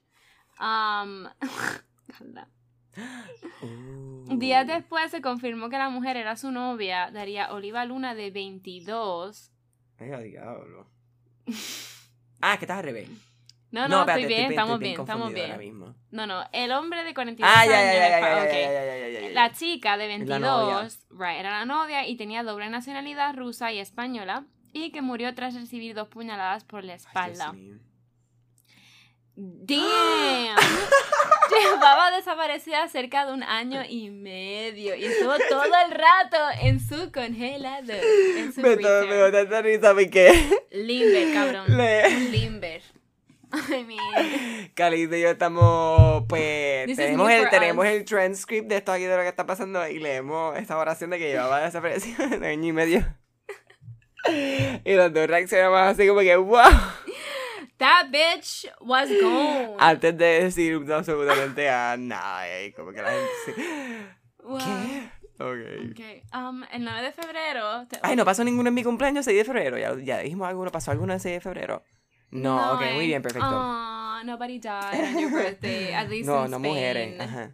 Um, 0.60 1.28
Ooh. 3.62 4.40
Días 4.40 4.66
después 4.66 5.12
se 5.12 5.22
confirmó 5.22 5.70
que 5.70 5.78
la 5.78 5.90
mujer 5.90 6.18
era 6.18 6.36
su 6.36 6.50
novia, 6.50 7.12
Daría 7.12 7.54
Oliva 7.54 7.86
Luna, 7.86 8.16
de 8.16 8.32
22. 8.32 9.52
Ay, 10.00 10.32
diablo. 10.32 10.88
Ah, 12.52 12.58
que 12.58 12.66
estás 12.66 12.78
al 12.78 12.84
revés. 12.84 13.10
No, 13.72 13.88
no, 13.90 14.02
estoy 14.08 14.26
bien, 14.26 14.52
estamos 14.52 14.76
estoy 14.76 14.88
bien, 14.90 15.02
estamos 15.02 15.34
bien. 15.34 15.58
mismo. 15.60 15.96
No, 16.12 16.26
no, 16.28 16.46
el 16.54 16.72
hombre 16.72 17.04
de 17.04 17.14
42 17.14 17.52
Ah, 17.54 17.62
años. 17.62 19.34
La 19.34 19.52
chica 19.52 19.98
de 19.98 20.06
Es 20.06 20.10
22, 20.20 20.40
la 20.40 20.48
novia. 20.48 20.88
right, 21.10 21.40
era 21.40 21.50
la 21.60 21.66
novia 21.66 22.08
y 22.08 22.16
tenía 22.16 22.44
doble 22.44 22.70
nacionalidad 22.70 23.36
rusa 23.36 23.72
y 23.74 23.80
española 23.80 24.46
y 24.72 24.92
que 24.92 25.02
murió 25.02 25.34
tras 25.36 25.56
recibir 25.56 25.94
dos 25.96 26.08
puñaladas 26.08 26.64
por 26.64 26.84
la 26.84 26.94
espalda. 26.94 27.54
Damn. 29.36 30.56
Llevaba 31.52 32.12
desaparecida 32.12 32.88
cerca 32.90 33.26
de 33.26 33.34
un 33.34 33.44
año 33.44 33.82
y 33.88 34.10
medio 34.10 34.96
y 34.96 35.06
estuvo 35.06 35.34
todo 35.50 35.64
el 35.86 35.92
rato 35.92 36.38
en 36.62 36.80
su 36.80 37.12
congelador. 37.12 37.96
En 38.38 38.54
su 38.54 38.62
Me 38.62 38.78
to- 38.78 38.82
me 38.82 39.08
freezer. 39.08 39.32
da 39.32 39.32
tanta 39.32 39.62
risa 39.62 39.94
porque 39.94 40.50
Limber, 40.72 41.34
cabrón. 41.34 41.78
Le- 41.78 42.08
Un 42.08 42.32
limber. 42.32 42.82
I 43.54 43.84
mean, 43.86 44.94
y 45.16 45.22
yo 45.22 45.30
estamos, 45.30 46.24
pues, 46.28 46.88
This 46.88 46.98
tenemos 46.98 47.30
el, 47.32 47.50
tenemos 47.50 47.86
us. 47.86 47.92
el 47.92 48.04
transcript 48.04 48.68
de 48.68 48.78
esto 48.78 48.92
aquí 48.92 49.04
de 49.06 49.16
lo 49.16 49.22
que 49.22 49.30
está 49.30 49.46
pasando 49.46 49.88
y 49.88 50.00
leemos 50.00 50.58
esta 50.58 50.78
oración 50.78 51.12
de 51.12 51.20
que 51.20 51.30
llevaba 51.30 51.62
desaparecida 51.62 52.28
de 52.40 52.48
año 52.48 52.68
y 52.68 52.74
medio. 52.74 53.06
Y 54.84 54.94
los 54.96 55.14
dos 55.14 55.28
reaccionamos 55.28 55.80
así 55.82 56.08
como 56.08 56.22
que, 56.22 56.36
wow, 56.36 56.64
that 57.78 58.08
bitch 58.12 58.66
was 58.82 59.10
gone. 59.22 59.76
antes 59.80 60.18
de 60.18 60.44
decir 60.44 60.80
absolutamente 60.92 61.70
a 61.70 61.96
nada, 61.98 62.46
como 62.76 62.92
que 62.92 63.02
la 63.02 63.12
gente 63.12 63.32
sí. 63.46 63.54
Wow. 64.44 64.60
¿Qué? 64.60 65.10
Ok. 65.38 65.92
Okay. 65.92 66.24
Um, 66.34 66.64
el 66.72 66.84
9 66.86 67.02
de 67.02 67.12
febrero. 67.12 67.86
te- 67.90 68.00
Ay, 68.02 68.16
no 68.16 68.24
pasó 68.24 68.44
ninguno 68.44 68.70
en 68.70 68.76
mi 68.76 68.84
cumpleaños 68.84 69.26
6 69.26 69.38
de 69.38 69.44
febrero, 69.44 69.78
ya, 69.78 69.94
ya 70.02 70.20
dijimos 70.20 70.48
alguno, 70.48 70.72
¿pasó 70.72 70.92
alguno 70.92 71.14
el 71.14 71.20
6 71.20 71.36
de 71.36 71.42
febrero? 71.42 71.84
No, 72.32 72.74
ok, 72.74 72.82
muy 72.94 73.08
bien, 73.08 73.22
perfecto. 73.22 73.48
Aw, 73.48 74.24
nobody 74.26 74.60
died 74.60 74.94
on 75.16 75.20
your 75.20 75.32
birthday. 75.32 75.94
At 75.94 76.10
least 76.10 76.28
no, 76.28 76.46
in 76.46 76.52
no 76.52 76.58
Spain. 76.58 76.74
mujeres, 76.74 77.20
ajá. 77.20 77.52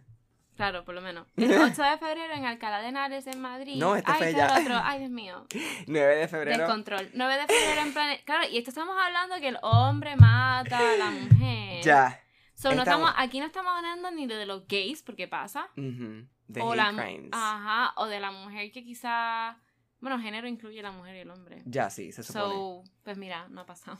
Claro, 0.62 0.84
por 0.84 0.94
lo 0.94 1.00
menos. 1.00 1.26
El 1.36 1.50
8 1.60 1.82
de 1.82 1.98
febrero 1.98 2.34
en 2.34 2.44
Alcalá 2.44 2.80
de 2.82 2.88
Henares, 2.90 3.26
en 3.26 3.40
Madrid. 3.40 3.74
No, 3.78 3.96
este 3.96 4.12
Ay, 4.12 4.18
fue 4.18 4.34
ya. 4.34 4.58
otro. 4.60 4.80
Ay, 4.84 5.00
Dios 5.00 5.10
mío. 5.10 5.44
9 5.88 6.14
de 6.14 6.28
febrero. 6.28 6.58
Descontrol. 6.58 7.10
9 7.14 7.34
de 7.34 7.46
febrero 7.48 7.80
en 7.80 7.92
plan. 7.92 8.16
Claro, 8.24 8.48
y 8.48 8.58
esto 8.58 8.70
estamos 8.70 8.96
hablando 8.96 9.40
que 9.40 9.48
el 9.48 9.58
hombre 9.62 10.14
mata 10.14 10.78
a 10.78 10.96
la 10.96 11.10
mujer. 11.10 11.82
Ya. 11.82 12.20
So, 12.54 12.72
no 12.72 12.82
Estamos- 12.84 13.12
aquí 13.16 13.40
no 13.40 13.46
estamos 13.46 13.72
hablando 13.76 14.12
ni 14.12 14.28
de 14.28 14.46
los 14.46 14.68
gays, 14.68 15.02
porque 15.02 15.26
pasa. 15.26 15.66
Ujú. 15.76 16.28
De 16.46 16.60
o 16.60 16.76
la, 16.76 16.90
crimes. 16.92 17.30
Ajá, 17.32 17.92
o 17.96 18.06
de 18.06 18.20
la 18.20 18.30
mujer 18.30 18.70
que 18.70 18.84
quizá. 18.84 19.58
Bueno, 19.98 20.20
género 20.20 20.46
incluye 20.46 20.80
la 20.80 20.92
mujer 20.92 21.16
y 21.16 21.18
el 21.20 21.30
hombre. 21.30 21.62
Ya, 21.66 21.90
sí, 21.90 22.12
se 22.12 22.22
supone. 22.22 22.44
So, 22.54 22.84
pues 23.02 23.18
mira, 23.18 23.48
no 23.48 23.62
ha 23.62 23.66
pasado. 23.66 23.98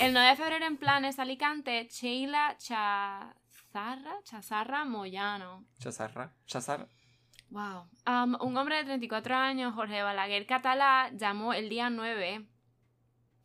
El 0.00 0.12
9 0.12 0.28
de 0.28 0.36
febrero 0.36 0.66
en 0.66 0.76
Planes, 0.76 1.18
Alicante, 1.18 1.88
Sheila 1.90 2.56
Chazarra, 3.72 4.22
Chazarra 4.24 4.84
Moyano. 4.84 5.66
Chazarra. 5.78 6.32
Chazarra. 6.46 6.88
Wow. 7.50 7.88
Um, 8.06 8.36
un 8.40 8.56
hombre 8.56 8.76
de 8.76 8.84
34 8.84 9.34
años, 9.34 9.74
Jorge 9.74 10.02
Balaguer 10.02 10.46
Catalá, 10.46 11.10
llamó 11.14 11.52
el 11.52 11.68
día 11.68 11.90
9 11.90 12.46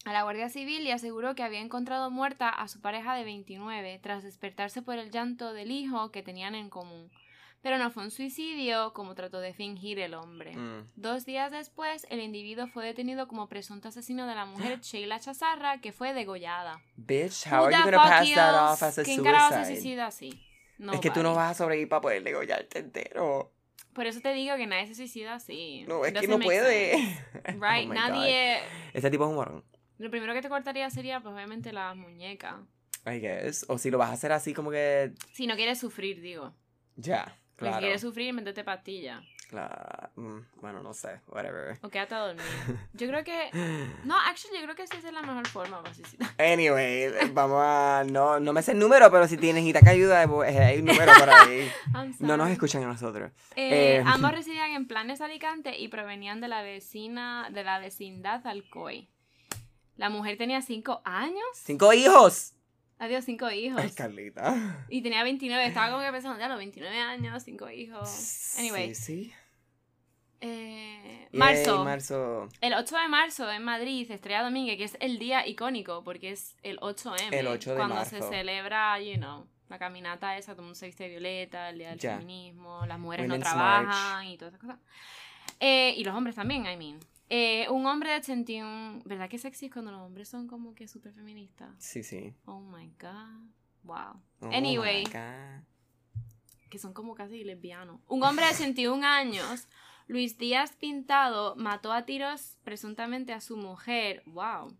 a 0.05 0.13
la 0.13 0.23
Guardia 0.23 0.49
Civil 0.49 0.81
y 0.83 0.91
aseguró 0.91 1.35
que 1.35 1.43
había 1.43 1.59
encontrado 1.59 2.09
muerta 2.09 2.49
a 2.49 2.67
su 2.67 2.81
pareja 2.81 3.15
de 3.15 3.23
29 3.23 3.99
tras 4.01 4.23
despertarse 4.23 4.81
por 4.81 4.97
el 4.97 5.11
llanto 5.11 5.53
del 5.53 5.69
hijo 5.69 6.11
que 6.11 6.23
tenían 6.23 6.55
en 6.55 6.69
común. 6.69 7.11
Pero 7.61 7.77
no 7.77 7.91
fue 7.91 8.03
un 8.03 8.11
suicidio 8.11 8.91
como 8.93 9.13
trató 9.13 9.39
de 9.39 9.53
fingir 9.53 9.99
el 9.99 10.15
hombre. 10.15 10.55
Mm. 10.57 10.87
Dos 10.95 11.25
días 11.25 11.51
después, 11.51 12.07
el 12.09 12.19
individuo 12.19 12.67
fue 12.67 12.85
detenido 12.85 13.27
como 13.27 13.47
presunto 13.47 13.89
asesino 13.89 14.25
de 14.25 14.33
la 14.35 14.45
mujer 14.45 14.79
Sheila 14.81 15.19
Chazarra, 15.19 15.79
que 15.79 15.91
fue 15.91 16.13
degollada. 16.13 16.81
Bitch, 16.95 17.45
how 17.45 17.65
are 17.65 17.75
you 17.75 17.83
gonna 17.83 17.97
pass 17.97 18.33
that 18.33 18.71
off 18.73 18.83
as 18.83 18.97
a 18.97 19.03
¿Quién 19.03 19.23
carajo 19.23 19.49
se 19.49 19.55
suicide? 19.65 19.75
suicida 19.75 20.07
así? 20.07 20.47
Es 20.91 20.99
que 20.99 21.11
tú 21.11 21.21
no 21.21 21.35
vas 21.35 21.51
a 21.51 21.53
sobrevivir 21.53 21.87
para 21.87 22.01
poder 22.01 22.23
degollarte 22.23 22.79
entero. 22.79 23.53
Por 23.93 24.07
eso 24.07 24.21
te 24.21 24.33
digo 24.33 24.55
que 24.55 24.65
nadie 24.65 24.87
se 24.87 24.95
suicida 24.95 25.35
así. 25.35 25.83
No, 25.87 26.05
es 26.05 26.13
que 26.13 26.27
no 26.27 26.39
puede. 26.39 26.93
sense. 26.93 27.25
Right, 27.59 27.89
Oh 27.89 27.93
nadie. 27.93 28.59
God. 28.61 28.95
Este 28.95 29.11
tipo 29.11 29.25
es 29.25 29.29
un 29.29 29.35
morón. 29.35 29.63
Lo 29.99 30.09
primero 30.09 30.33
que 30.33 30.41
te 30.41 30.49
cortaría 30.49 30.89
sería, 30.89 31.19
pues, 31.19 31.35
obviamente, 31.35 31.71
las 31.73 31.95
muñecas. 31.95 32.55
I 33.05 33.19
guess. 33.19 33.65
O 33.67 33.77
si 33.77 33.91
lo 33.91 33.97
vas 33.99 34.09
a 34.09 34.13
hacer 34.13 34.31
así 34.31 34.53
como 34.53 34.71
que. 34.71 35.11
Si 35.33 35.45
no 35.45 35.55
quieres 35.55 35.77
sufrir, 35.79 36.21
digo. 36.21 36.53
Ya. 36.95 37.37
Claro. 37.61 37.75
si 37.77 37.81
quieres 37.81 38.01
sufrir, 38.01 38.33
métete 38.33 38.63
pastilla. 38.63 39.21
Claro. 39.49 40.09
Mm, 40.15 40.39
bueno, 40.61 40.81
no 40.81 40.93
sé. 40.93 41.19
Whatever. 41.27 41.77
O 41.81 41.89
quédate 41.89 42.15
a 42.15 42.19
dormir. 42.19 42.43
Yo 42.93 43.07
creo 43.07 43.23
que. 43.23 43.49
No, 44.05 44.17
actually, 44.17 44.55
yo 44.57 44.63
creo 44.63 44.75
que 44.75 44.87
sí 44.87 44.95
esa 44.97 45.09
es 45.09 45.13
la 45.13 45.21
mejor 45.21 45.45
forma. 45.47 45.83
Anyway, 46.37 47.11
vamos 47.33 47.59
a. 47.61 48.03
No, 48.09 48.39
no 48.39 48.53
me 48.53 48.61
sé 48.63 48.71
el 48.71 48.79
número, 48.79 49.11
pero 49.11 49.27
si 49.27 49.35
tienes 49.37 49.65
y 49.65 49.73
te 49.73 49.89
ayuda, 49.89 50.25
pues, 50.27 50.55
hay 50.55 50.79
un 50.79 50.85
número 50.85 51.11
por 51.19 51.29
ahí. 51.29 51.69
No 52.19 52.37
nos 52.37 52.49
escuchan 52.49 52.83
a 52.83 52.87
nosotros. 52.87 53.31
Eh, 53.55 53.97
Eh, 53.97 54.03
ambos 54.05 54.31
residían 54.31 54.71
en 54.71 54.87
Planes 54.87 55.19
Alicante 55.21 55.77
y 55.77 55.89
provenían 55.89 56.39
de 56.39 56.47
la 56.47 56.61
vecina, 56.61 57.49
de 57.51 57.63
la 57.63 57.79
vecindad 57.79 58.45
Alcoy. 58.47 59.09
La 59.97 60.09
mujer 60.09 60.37
tenía 60.37 60.61
cinco 60.61 61.01
años. 61.03 61.43
¡Cinco 61.53 61.91
hijos! 61.93 62.53
Adiós, 63.03 63.25
cinco 63.25 63.49
hijos. 63.49 63.81
Ay, 63.81 63.89
Carlita. 63.91 64.85
Y 64.87 65.01
tenía 65.01 65.23
29. 65.23 65.65
Estaba 65.65 65.89
como 65.91 66.03
que 66.05 66.11
pensando, 66.11 66.37
ya 66.39 66.47
los 66.47 66.59
29 66.59 66.99
años, 66.99 67.41
cinco 67.43 67.67
hijos. 67.69 68.55
Anyway. 68.59 68.93
Sí, 68.93 69.03
sí. 69.25 69.33
Eh, 70.39 71.27
Yay, 71.31 71.39
marzo. 71.39 71.83
marzo. 71.83 72.49
El 72.61 72.73
8 72.73 72.95
de 72.97 73.07
marzo 73.07 73.51
en 73.51 73.63
Madrid, 73.63 74.09
Estrella 74.11 74.43
Domínguez, 74.43 74.77
que 74.77 74.83
es 74.83 74.97
el 74.99 75.17
día 75.19 75.47
icónico 75.47 76.03
porque 76.03 76.31
es 76.31 76.55
el 76.63 76.79
8M. 76.79 77.31
El 77.31 77.47
8 77.47 77.71
de 77.71 77.75
cuando 77.77 77.95
marzo. 77.95 78.17
se 78.17 78.21
celebra, 78.29 78.99
you 78.99 79.15
know, 79.17 79.47
la 79.69 79.77
caminata 79.79 80.37
esa, 80.37 80.51
todo 80.53 80.61
el 80.61 80.65
mundo 80.67 80.75
se 80.75 80.87
viste 80.87 81.03
de 81.05 81.09
violeta, 81.09 81.69
el 81.69 81.77
día 81.79 81.89
del 81.89 81.99
Ya. 81.99 82.13
feminismo, 82.17 82.85
las 82.87 82.99
mujeres 82.99 83.27
no 83.27 83.35
Women's 83.35 83.49
trabajan 83.51 84.27
y 84.27 84.37
todas 84.37 84.53
esas 84.55 84.61
cosas. 84.65 84.79
Eh, 85.59 85.93
y 85.97 86.03
los 86.03 86.15
hombres 86.15 86.35
también, 86.35 86.65
I 86.65 86.75
mean. 86.75 86.99
Eh, 87.33 87.65
un 87.69 87.85
hombre 87.85 88.09
de 88.11 88.17
81. 88.17 89.03
¿Verdad 89.05 89.29
que 89.29 89.37
sexy 89.37 89.67
es 89.67 89.71
cuando 89.71 89.89
los 89.91 90.01
hombres 90.01 90.27
son 90.27 90.47
como 90.47 90.75
que 90.75 90.87
súper 90.89 91.13
feministas? 91.13 91.69
Sí, 91.79 92.03
sí. 92.03 92.33
Oh 92.45 92.59
my 92.59 92.91
god. 92.99 93.47
Wow. 93.83 94.21
Oh 94.41 94.49
Anyway. 94.51 95.05
God. 95.05 95.63
que 96.69 96.77
son 96.77 96.93
como 96.93 97.15
casi 97.15 97.43
lesbianos. 97.45 98.01
Un 98.07 98.21
hombre 98.23 98.45
de 98.47 98.51
81 98.51 99.05
años, 99.07 99.67
Luis 100.07 100.37
Díaz 100.37 100.75
Pintado, 100.75 101.55
mató 101.55 101.93
a 101.93 102.05
tiros 102.05 102.57
presuntamente 102.65 103.31
a 103.31 103.39
su 103.39 103.55
mujer. 103.55 104.23
¡Wow! 104.25 104.75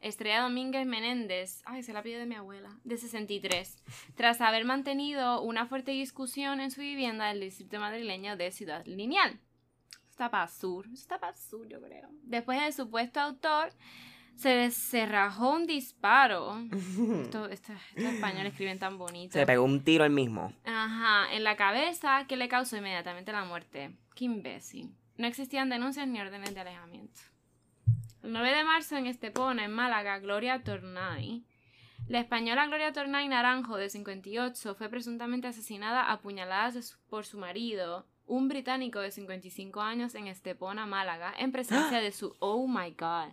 Estrella 0.00 0.42
Domínguez 0.42 0.86
Menéndez, 0.86 1.62
ay, 1.66 1.82
se 1.82 1.92
la 1.92 2.02
pide 2.02 2.18
de 2.18 2.26
mi 2.26 2.34
abuela, 2.36 2.78
de 2.84 2.96
63, 2.96 3.76
tras 4.14 4.40
haber 4.40 4.64
mantenido 4.64 5.42
una 5.42 5.66
fuerte 5.66 5.90
discusión 5.90 6.60
en 6.60 6.70
su 6.70 6.80
vivienda 6.80 7.26
del 7.26 7.40
distrito 7.40 7.78
madrileño 7.80 8.36
de 8.36 8.50
Ciudad 8.50 8.84
Lineal. 8.86 9.38
Para 10.28 10.46
sur, 10.48 10.86
yo 11.68 11.80
creo. 11.80 12.08
Después 12.24 12.60
el 12.62 12.72
supuesto 12.72 13.20
autor 13.20 13.72
se, 14.34 14.70
se 14.70 15.06
rajó 15.06 15.54
un 15.54 15.66
disparo. 15.66 16.58
Esto- 17.22 17.46
esto- 17.48 17.72
estos 17.72 18.04
españoles 18.14 18.52
escriben 18.52 18.78
tan 18.78 18.98
bonito. 18.98 19.32
Se 19.32 19.46
pegó 19.46 19.64
un 19.64 19.82
tiro 19.84 20.04
el 20.04 20.10
mismo. 20.12 20.52
Ajá, 20.64 21.32
en 21.32 21.44
la 21.44 21.56
cabeza 21.56 22.24
que 22.26 22.36
le 22.36 22.48
causó 22.48 22.76
inmediatamente 22.76 23.32
la 23.32 23.44
muerte. 23.44 23.96
Qué 24.14 24.24
imbécil. 24.26 24.94
No 25.16 25.26
existían 25.26 25.68
denuncias 25.68 26.06
ni 26.08 26.20
órdenes 26.20 26.54
de 26.54 26.60
alejamiento. 26.60 27.20
El 28.22 28.32
9 28.32 28.54
de 28.54 28.64
marzo 28.64 28.96
en 28.96 29.06
Estepona, 29.06 29.64
en 29.64 29.72
Málaga, 29.72 30.18
Gloria 30.18 30.62
Tornay. 30.62 31.44
La 32.08 32.18
española 32.20 32.66
Gloria 32.66 32.92
Tornay 32.92 33.28
Naranjo, 33.28 33.76
de 33.76 33.88
58, 33.88 34.74
fue 34.74 34.88
presuntamente 34.88 35.46
asesinada 35.48 36.10
a 36.10 36.20
puñaladas 36.20 36.98
por 37.08 37.24
su 37.24 37.38
marido, 37.38 38.06
un 38.30 38.48
británico 38.48 39.00
de 39.00 39.10
55 39.10 39.80
años, 39.80 40.14
en 40.14 40.28
Estepona, 40.28 40.86
Málaga, 40.86 41.34
en 41.38 41.52
presencia 41.52 42.00
de 42.00 42.12
su... 42.12 42.34
Oh 42.40 42.66
my 42.66 42.92
god. 42.92 43.32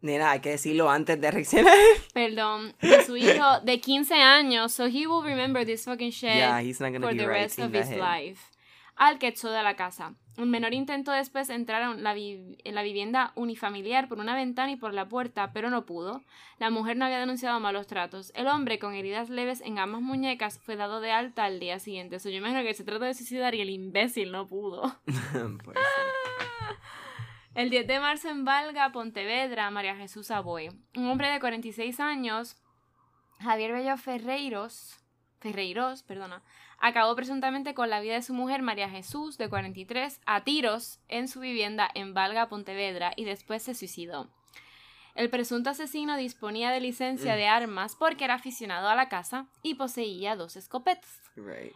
Nena, 0.00 0.32
hay 0.32 0.40
que 0.40 0.50
decirlo 0.50 0.90
antes 0.90 1.20
de 1.20 1.30
reaccionar. 1.30 1.74
Perdón, 2.12 2.74
de 2.82 3.04
su 3.04 3.16
hijo 3.16 3.60
de 3.62 3.80
15 3.80 4.14
años, 4.14 4.72
so 4.72 4.86
he 4.86 5.06
will 5.06 5.22
remember 5.24 5.64
this 5.64 5.84
fucking 5.84 6.10
shit. 6.10 6.34
Yeah, 6.34 6.60
he's 6.60 6.80
not 6.80 6.92
gonna 6.92 7.06
for 7.06 7.16
the 7.16 7.26
rest 7.26 7.60
of 7.60 7.72
his 7.72 7.88
head. 7.88 7.98
life. 7.98 8.51
Al 8.96 9.18
que 9.18 9.28
echó 9.28 9.50
de 9.50 9.62
la 9.62 9.74
casa. 9.74 10.14
Un 10.38 10.48
menor 10.50 10.72
intentó 10.72 11.12
después 11.12 11.50
entrar 11.50 11.82
en 11.82 12.02
la, 12.02 12.14
vi- 12.14 12.56
en 12.64 12.74
la 12.74 12.82
vivienda 12.82 13.32
unifamiliar 13.34 14.08
por 14.08 14.18
una 14.18 14.34
ventana 14.34 14.72
y 14.72 14.76
por 14.76 14.94
la 14.94 15.06
puerta, 15.08 15.52
pero 15.52 15.68
no 15.68 15.84
pudo. 15.84 16.22
La 16.58 16.70
mujer 16.70 16.96
no 16.96 17.04
había 17.04 17.18
denunciado 17.18 17.58
malos 17.60 17.86
tratos. 17.86 18.32
El 18.34 18.46
hombre, 18.48 18.78
con 18.78 18.94
heridas 18.94 19.28
leves 19.28 19.60
en 19.60 19.78
ambas 19.78 20.00
muñecas, 20.00 20.58
fue 20.58 20.76
dado 20.76 21.00
de 21.00 21.10
alta 21.12 21.44
al 21.44 21.60
día 21.60 21.78
siguiente. 21.78 22.18
So, 22.18 22.30
yo 22.30 22.36
imagino 22.38 22.62
que 22.62 22.72
se 22.74 22.84
trató 22.84 23.04
de 23.04 23.12
suicidar 23.14 23.54
y 23.54 23.60
el 23.60 23.70
imbécil 23.70 24.32
no 24.32 24.46
pudo. 24.46 24.94
Pues 25.64 25.76
sí. 25.78 26.76
El 27.54 27.68
10 27.68 27.86
de 27.86 28.00
marzo 28.00 28.30
en 28.30 28.44
Valga, 28.46 28.90
Pontevedra, 28.92 29.70
María 29.70 29.94
Jesús 29.96 30.30
Aboy. 30.30 30.70
Un 30.96 31.06
hombre 31.10 31.28
de 31.28 31.38
46 31.40 32.00
años, 32.00 32.56
Javier 33.40 33.72
Bello 33.72 33.96
Ferreiros, 33.98 34.98
Ferreiros, 35.40 36.02
perdona, 36.02 36.42
acabó 36.82 37.16
presuntamente 37.16 37.72
con 37.72 37.88
la 37.88 38.00
vida 38.00 38.14
de 38.14 38.22
su 38.22 38.34
mujer 38.34 38.60
María 38.60 38.90
Jesús, 38.90 39.38
de 39.38 39.48
43, 39.48 40.20
a 40.26 40.44
tiros 40.44 40.98
en 41.08 41.28
su 41.28 41.40
vivienda 41.40 41.88
en 41.94 42.12
Valga, 42.12 42.48
Pontevedra, 42.48 43.12
y 43.16 43.24
después 43.24 43.62
se 43.62 43.74
suicidó. 43.74 44.28
El 45.14 45.30
presunto 45.30 45.70
asesino 45.70 46.16
disponía 46.16 46.70
de 46.70 46.80
licencia 46.80 47.36
de 47.36 47.46
armas 47.46 47.96
porque 47.96 48.24
era 48.24 48.34
aficionado 48.34 48.88
a 48.88 48.96
la 48.96 49.08
caza 49.08 49.46
y 49.62 49.74
poseía 49.74 50.36
dos 50.36 50.56
escopetas. 50.56 51.20
Right. 51.36 51.74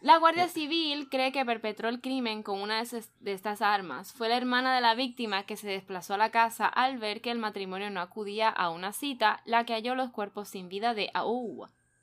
La 0.00 0.18
Guardia 0.18 0.48
Civil 0.48 1.08
cree 1.08 1.32
que 1.32 1.46
perpetró 1.46 1.88
el 1.88 2.00
crimen 2.00 2.42
con 2.42 2.60
una 2.60 2.82
de, 2.82 3.32
estas 3.32 3.62
armas. 3.62 4.12
Fue 4.12 4.28
la 4.28 4.36
hermana 4.36 4.74
de 4.74 4.82
la 4.82 4.94
víctima 4.94 5.44
que 5.44 5.56
se 5.56 5.66
desplazó 5.66 6.14
a 6.14 6.18
la 6.18 6.30
casa 6.30 6.66
al 6.66 6.98
ver 6.98 7.22
que 7.22 7.30
el 7.30 7.38
matrimonio 7.38 7.88
no 7.90 8.02
acudía 8.02 8.50
a 8.50 8.68
una 8.68 8.92
cita, 8.92 9.40
la 9.46 9.64
que 9.64 9.72
halló 9.72 9.94
los 9.94 10.10
cuerpos 10.10 10.48
sin 10.48 10.68
vida 10.68 10.92
de, 10.92 11.10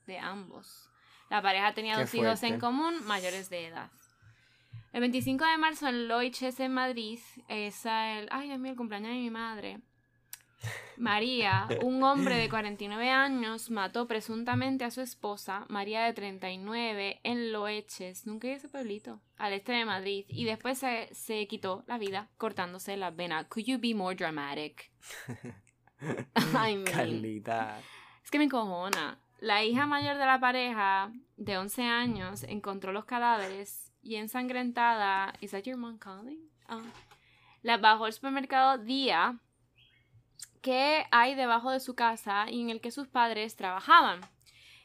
de 0.08 0.20
ambos. 0.20 0.91
La 1.32 1.42
pareja 1.42 1.74
tenía 1.74 1.96
Qué 1.96 2.02
dos 2.02 2.14
hijos 2.14 2.44
en 2.44 2.60
común, 2.60 2.94
mayores 3.06 3.50
de 3.50 3.68
edad. 3.68 3.90
El 4.92 5.00
25 5.00 5.46
de 5.46 5.58
marzo 5.58 5.88
en 5.88 6.10
Loiches, 6.10 6.60
en 6.60 6.74
Madrid, 6.74 7.20
es 7.48 7.86
el... 7.86 8.28
Ay, 8.32 8.50
Dios 8.50 8.60
mío, 8.60 8.72
el 8.72 8.78
cumpleaños 8.78 9.12
de 9.12 9.18
mi 9.18 9.30
madre. 9.30 9.80
María, 10.98 11.70
un 11.84 12.04
hombre 12.04 12.36
de 12.36 12.50
49 12.50 13.10
años, 13.10 13.72
mató 13.72 14.08
presuntamente 14.08 14.84
a 14.84 14.92
su 14.92 15.00
esposa, 15.00 15.66
María 15.70 16.04
de 16.04 16.12
39, 16.12 17.22
en 17.24 17.54
Loeches, 17.54 18.28
nunca 18.28 18.50
he 18.50 18.52
ese 18.56 18.68
pueblito, 18.68 19.22
al 19.38 19.54
este 19.54 19.72
de 19.72 19.86
Madrid, 19.86 20.26
y 20.28 20.44
después 20.44 20.80
se, 20.80 21.08
se 21.14 21.48
quitó 21.48 21.86
la 21.88 21.98
vida 21.98 22.30
cortándose 22.36 22.98
la 22.98 23.10
vena. 23.10 23.48
Could 23.48 23.68
you 23.68 23.80
be 23.80 23.96
more 23.96 24.18
dramatic? 24.18 24.92
I 26.02 26.76
mean, 26.76 26.84
Carlita. 26.84 27.80
es 28.22 28.30
que 28.30 28.38
me 28.38 28.44
encojona. 28.44 29.18
La 29.42 29.64
hija 29.64 29.88
mayor 29.88 30.20
de 30.20 30.26
la 30.28 30.40
pareja, 30.40 31.12
de 31.36 31.58
11 31.58 31.82
años, 31.82 32.44
encontró 32.44 32.94
los 32.94 33.06
cadáveres 33.06 33.92
y 34.04 34.18
ensangrentada. 34.18 35.34
¿Is 35.42 35.50
that 35.50 35.64
your 35.64 35.78
mom 35.78 35.98
calling? 35.98 36.48
Ah. 36.68 36.84
La 37.64 37.78
bajó 37.78 38.06
al 38.06 38.14
supermercado 38.14 38.78
Día, 38.78 39.40
que 40.62 41.08
hay 41.10 41.34
debajo 41.34 41.72
de 41.72 41.80
su 41.80 41.96
casa 41.96 42.52
y 42.52 42.62
en 42.62 42.70
el 42.70 42.82
que 42.82 42.92
sus 42.92 43.08
padres 43.08 43.56
trabajaban. 43.56 44.22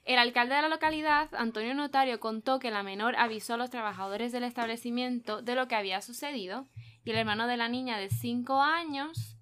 El 0.04 0.18
alcalde 0.18 0.54
de 0.54 0.62
la 0.62 0.68
localidad, 0.70 1.28
Antonio 1.34 1.74
Notario, 1.74 2.18
contó 2.18 2.58
que 2.58 2.70
la 2.70 2.82
menor 2.82 3.14
avisó 3.16 3.54
a 3.54 3.58
los 3.58 3.68
trabajadores 3.68 4.32
del 4.32 4.44
establecimiento 4.44 5.42
de 5.42 5.54
lo 5.54 5.68
que 5.68 5.74
había 5.74 6.00
sucedido 6.00 6.66
y 7.04 7.10
el 7.10 7.18
hermano 7.18 7.46
de 7.46 7.58
la 7.58 7.68
niña 7.68 7.98
de 7.98 8.08
5 8.08 8.62
años 8.62 9.36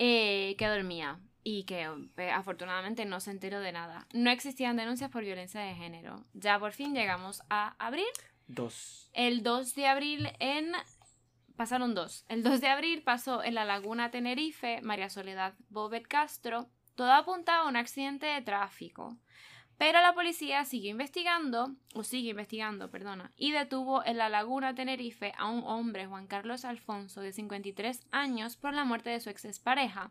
eh, 0.00 0.56
que 0.58 0.66
dormía 0.66 1.20
y 1.42 1.64
que 1.64 1.88
eh, 2.16 2.30
afortunadamente 2.30 3.04
no 3.04 3.20
se 3.20 3.30
enteró 3.30 3.60
de 3.60 3.72
nada. 3.72 4.06
No 4.12 4.30
existían 4.30 4.76
denuncias 4.76 5.10
por 5.10 5.24
violencia 5.24 5.60
de 5.60 5.74
género. 5.74 6.24
Ya 6.34 6.58
por 6.58 6.72
fin 6.72 6.94
llegamos 6.94 7.42
a 7.48 7.74
abril. 7.78 8.06
Dos. 8.46 9.10
El 9.12 9.42
2 9.42 9.74
de 9.74 9.86
abril 9.86 10.28
en... 10.38 10.72
Pasaron 11.56 11.94
dos. 11.94 12.24
El 12.28 12.42
2 12.42 12.60
de 12.60 12.68
abril 12.68 13.02
pasó 13.02 13.42
en 13.42 13.54
la 13.54 13.64
Laguna 13.64 14.10
Tenerife 14.10 14.80
María 14.82 15.08
Soledad 15.08 15.54
Bobet 15.68 16.06
Castro. 16.06 16.68
Todo 16.94 17.12
apuntaba 17.12 17.64
a 17.64 17.68
un 17.68 17.76
accidente 17.76 18.26
de 18.26 18.42
tráfico. 18.42 19.16
Pero 19.78 20.00
la 20.00 20.12
policía 20.12 20.64
siguió 20.64 20.90
investigando, 20.90 21.76
o 21.94 22.02
sigue 22.02 22.30
investigando, 22.30 22.90
perdona, 22.90 23.30
y 23.36 23.52
detuvo 23.52 24.04
en 24.04 24.18
la 24.18 24.28
Laguna 24.28 24.74
Tenerife 24.74 25.32
a 25.38 25.48
un 25.48 25.62
hombre, 25.64 26.06
Juan 26.06 26.26
Carlos 26.26 26.64
Alfonso, 26.64 27.20
de 27.20 27.32
53 27.32 28.04
años, 28.10 28.56
por 28.56 28.74
la 28.74 28.84
muerte 28.84 29.10
de 29.10 29.20
su 29.20 29.30
ex 29.30 29.44
expareja, 29.44 30.10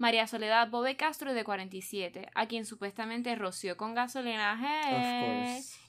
María 0.00 0.26
Soledad 0.26 0.70
Bobe 0.70 0.96
Castro, 0.96 1.34
de 1.34 1.44
47, 1.44 2.30
a 2.34 2.46
quien 2.46 2.64
supuestamente 2.64 3.34
roció 3.34 3.76
con 3.76 3.94
gasolina 3.94 4.58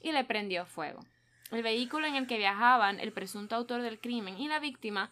y 0.01 0.11
le 0.11 0.25
prendió 0.25 0.65
fuego. 0.65 0.99
El 1.49 1.63
vehículo 1.63 2.07
en 2.07 2.15
el 2.15 2.27
que 2.27 2.37
viajaban 2.37 2.99
el 2.99 3.13
presunto 3.13 3.55
autor 3.55 3.81
del 3.81 4.01
crimen 4.01 4.37
y 4.37 4.49
la 4.49 4.59
víctima, 4.59 5.11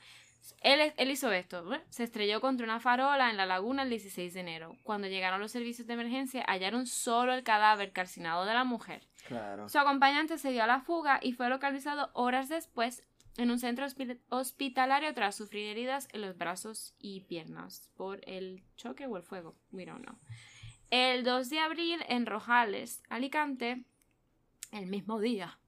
él, 0.60 0.94
él 0.98 1.12
hizo 1.12 1.32
esto, 1.32 1.64
se 1.90 2.04
estrelló 2.04 2.42
contra 2.42 2.66
una 2.66 2.82
farola 2.82 3.30
en 3.30 3.38
la 3.38 3.46
laguna 3.46 3.84
el 3.84 3.90
16 3.90 4.34
de 4.34 4.40
enero. 4.42 4.76
Cuando 4.84 5.08
llegaron 5.08 5.40
los 5.40 5.54
servicios 5.54 5.88
de 5.88 5.94
emergencia 5.94 6.44
hallaron 6.46 6.86
solo 6.86 7.34
el 7.34 7.44
cadáver 7.44 7.94
calcinado 7.94 8.44
de 8.44 8.54
la 8.54 8.66
mujer. 8.66 9.08
Claro. 9.28 9.70
Su 9.70 9.80
acompañante 9.80 10.38
se 10.38 10.52
dio 10.52 10.66
a 10.66 10.68
la 10.68 10.82
fuga 10.82 11.20
y 11.22 11.32
fue 11.32 11.48
localizado 11.48 12.10
horas 12.12 12.50
después 12.50 13.04
en 13.40 13.52
un 13.52 13.60
centro 13.60 13.86
hospi- 13.86 14.20
hospitalario 14.30 15.14
tras 15.14 15.36
sufrir 15.36 15.68
heridas 15.68 16.08
en 16.12 16.22
los 16.22 16.38
brazos 16.38 16.94
y 17.00 17.22
piernas 17.22 17.90
por 17.96 18.22
el 18.28 18.64
choque 18.76 19.06
o 19.08 19.18
el 19.18 19.24
fuego. 19.24 19.56
We 19.72 19.86
don't 19.86 20.04
know. 20.06 20.18
El 20.92 21.24
2 21.24 21.50
de 21.50 21.60
abril 21.60 22.00
en 22.08 22.26
Rojales, 22.26 23.04
Alicante, 23.10 23.84
el 24.72 24.88
mismo 24.88 25.20
día. 25.20 25.60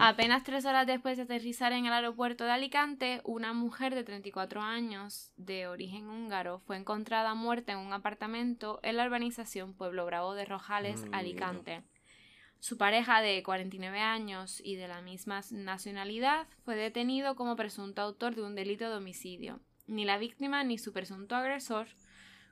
Apenas 0.00 0.44
tres 0.44 0.64
horas 0.64 0.86
después 0.86 1.18
de 1.18 1.24
aterrizar 1.24 1.72
en 1.72 1.84
el 1.84 1.92
aeropuerto 1.92 2.44
de 2.44 2.52
Alicante, 2.52 3.20
una 3.24 3.52
mujer 3.52 3.94
de 3.94 4.02
34 4.02 4.62
años 4.62 5.30
de 5.36 5.66
origen 5.66 6.08
húngaro 6.08 6.60
fue 6.60 6.78
encontrada 6.78 7.34
muerta 7.34 7.72
en 7.72 7.78
un 7.78 7.92
apartamento 7.92 8.80
en 8.82 8.96
la 8.96 9.04
urbanización 9.04 9.74
Pueblo 9.74 10.06
Bravo 10.06 10.32
de 10.34 10.46
Rojales, 10.46 11.04
Mm, 11.04 11.14
Alicante. 11.14 11.82
Su 12.60 12.76
pareja 12.76 13.20
de 13.22 13.42
49 13.42 14.00
años 14.00 14.60
y 14.64 14.74
de 14.76 14.88
la 14.88 15.00
misma 15.00 15.40
nacionalidad 15.52 16.46
fue 16.64 16.74
detenido 16.76 17.36
como 17.36 17.56
presunto 17.56 18.02
autor 18.02 18.34
de 18.34 18.42
un 18.42 18.54
delito 18.54 18.88
de 18.90 18.96
homicidio. 18.96 19.60
Ni 19.86 20.04
la 20.04 20.18
víctima 20.18 20.64
ni 20.64 20.76
su 20.76 20.92
presunto 20.92 21.36
agresor, 21.36 21.86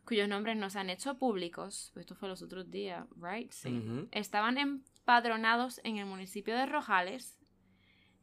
cuyos 0.05 0.29
nombres 0.29 0.57
no 0.57 0.71
se 0.71 0.79
han 0.79 0.91
hecho 0.91 1.19
públicos, 1.19 1.93
esto 1.97 2.15
fue 2.15 2.29
los 2.29 2.41
otros 2.41 2.71
días, 2.71 3.05
¿right? 3.21 3.51
Sí 3.51 3.83
estaban 4.13 4.57
empadronados 4.59 5.81
en 5.85 5.99
el 5.99 6.07
municipio 6.07 6.55
de 6.57 6.67
Rojales, 6.67 7.37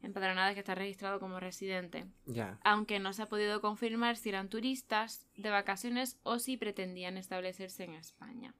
empadronado 0.02 0.52
que 0.54 0.60
está 0.60 0.74
registrado 0.74 1.20
como 1.20 1.38
residente, 1.38 2.06
Ya. 2.26 2.58
aunque 2.64 2.98
no 2.98 3.12
se 3.12 3.22
ha 3.22 3.26
podido 3.26 3.60
confirmar 3.60 4.16
si 4.16 4.30
eran 4.30 4.48
turistas 4.48 5.26
de 5.36 5.50
vacaciones 5.50 6.18
o 6.22 6.38
si 6.38 6.56
pretendían 6.56 7.16
establecerse 7.18 7.84
en 7.84 7.94
España. 7.94 8.54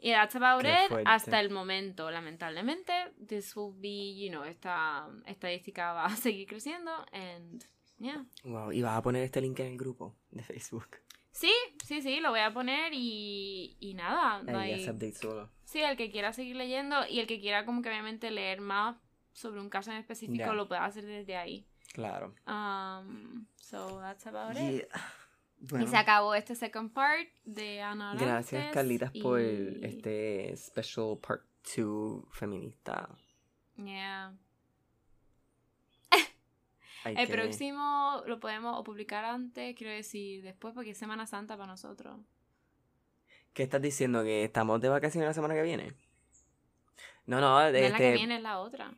Y 0.00 0.12
that's 0.12 0.34
about 0.34 0.64
it 0.64 1.06
hasta 1.06 1.40
el 1.40 1.50
momento, 1.50 2.10
lamentablemente. 2.10 2.92
This 3.26 3.54
will 3.54 3.74
be, 3.78 4.14
you 4.14 4.30
know, 4.30 4.44
esta 4.44 5.08
estadística 5.26 5.92
va 5.92 6.06
a 6.06 6.16
seguir 6.16 6.46
creciendo 6.46 6.90
and 7.12 7.64
yeah. 7.98 8.24
Wow. 8.44 8.72
Y 8.72 8.82
vas 8.82 8.96
a 8.96 9.02
poner 9.02 9.22
este 9.22 9.40
link 9.40 9.60
en 9.60 9.72
el 9.72 9.78
grupo 9.78 10.16
de 10.30 10.42
Facebook. 10.42 10.88
Sí, 11.32 11.52
sí, 11.84 12.02
sí, 12.02 12.20
lo 12.20 12.30
voy 12.30 12.40
a 12.40 12.52
poner 12.52 12.92
y, 12.92 13.76
y 13.78 13.94
nada. 13.94 14.42
Like- 14.42 14.90
update 14.90 15.14
solo. 15.14 15.50
Sí, 15.64 15.80
el 15.80 15.96
que 15.96 16.10
quiera 16.10 16.32
seguir 16.32 16.56
leyendo 16.56 17.06
y 17.08 17.20
el 17.20 17.26
que 17.26 17.40
quiera 17.40 17.64
como 17.64 17.82
que 17.82 17.88
obviamente 17.88 18.30
leer 18.30 18.60
más 18.60 18.96
sobre 19.32 19.60
un 19.60 19.70
caso 19.70 19.92
en 19.92 19.98
específico 19.98 20.52
lo 20.54 20.66
puede 20.66 20.80
hacer 20.80 21.04
desde 21.04 21.36
ahí. 21.36 21.66
Claro. 21.92 22.34
Um, 22.46 23.46
so 23.56 24.00
that's 24.00 24.26
about 24.26 24.56
it. 24.56 24.86
Bueno, 25.60 25.84
Y 25.84 25.88
se 25.88 25.96
acabó 25.96 26.34
este 26.34 26.54
second 26.54 26.92
part 26.92 27.28
de 27.44 27.82
Ana 27.82 28.14
gracias 28.18 28.72
Carlitas 28.72 29.12
por 29.22 29.40
y- 29.40 29.78
este 29.82 30.56
special 30.56 31.18
part 31.18 31.42
2 31.76 32.24
feminista. 32.32 33.08
Yeah. 33.76 34.34
El 37.04 37.26
que- 37.26 37.32
próximo 37.32 38.22
lo 38.26 38.40
podemos 38.40 38.78
o 38.78 38.84
publicar 38.84 39.24
antes, 39.24 39.74
quiero 39.76 39.92
decir, 39.92 40.42
después 40.42 40.74
porque 40.74 40.90
es 40.90 40.98
Semana 40.98 41.26
Santa 41.26 41.56
para 41.56 41.66
nosotros. 41.66 42.18
¿Qué 43.52 43.62
estás 43.62 43.82
diciendo? 43.82 44.22
¿Que 44.22 44.44
estamos 44.44 44.80
de 44.80 44.88
vacaciones 44.88 45.26
la 45.28 45.34
semana 45.34 45.54
que 45.54 45.62
viene? 45.62 45.92
No, 47.26 47.40
no, 47.40 47.58
No 47.60 47.66
es 47.66 47.72
la 47.72 47.98
que 47.98 48.08
este, 48.08 48.12
viene, 48.12 48.36
es 48.36 48.42
la 48.42 48.58
otra. 48.60 48.94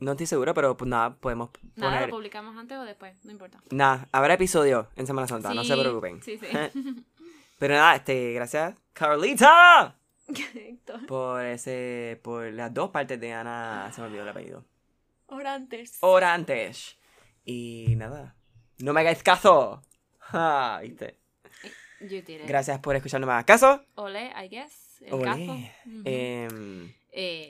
No 0.00 0.12
estoy 0.12 0.26
seguro, 0.26 0.52
pero 0.54 0.76
pues 0.76 0.88
nada, 0.88 1.14
podemos 1.14 1.50
Nada, 1.74 1.92
poner... 1.92 2.08
lo 2.08 2.14
publicamos 2.16 2.56
antes 2.56 2.76
o 2.78 2.84
después, 2.84 3.24
no 3.24 3.32
importa. 3.32 3.60
Nada, 3.70 4.08
habrá 4.12 4.34
episodio 4.34 4.88
en 4.96 5.06
Semana 5.06 5.26
Santa, 5.26 5.54
no 5.54 5.64
se 5.64 5.76
preocupen. 5.76 6.22
Sí, 6.22 6.38
sí. 6.38 6.46
Pero 7.58 7.72
nada, 7.74 7.96
este, 7.96 8.34
gracias 8.34 8.74
Carlita 8.92 9.96
Héctor. 10.54 11.06
por 11.06 11.42
ese, 11.42 12.20
por 12.22 12.44
las 12.52 12.74
dos 12.74 12.90
partes 12.90 13.18
de 13.18 13.32
Ana, 13.32 13.90
se 13.94 14.00
me 14.02 14.08
olvidó 14.08 14.24
el 14.24 14.28
apellido. 14.28 14.64
Orantes. 15.26 15.96
Orantes. 16.00 16.98
Y 17.44 17.94
nada, 17.96 18.34
no 18.78 18.92
me 18.92 19.00
hagáis 19.00 19.22
caso. 19.22 19.82
Ja, 20.18 20.80
¿viste? 20.82 21.18
Gracias 22.46 22.78
por 22.80 22.94
escuchar, 22.96 23.20
no 23.20 23.26
me 23.26 23.32
hagas 23.32 23.44
caso. 23.46 23.82
Ole, 23.94 24.32
I 24.36 24.48
guess. 24.48 25.00
El 25.00 25.14
Olé. 25.14 25.24
caso. 25.24 25.56
Eh, 26.04 26.94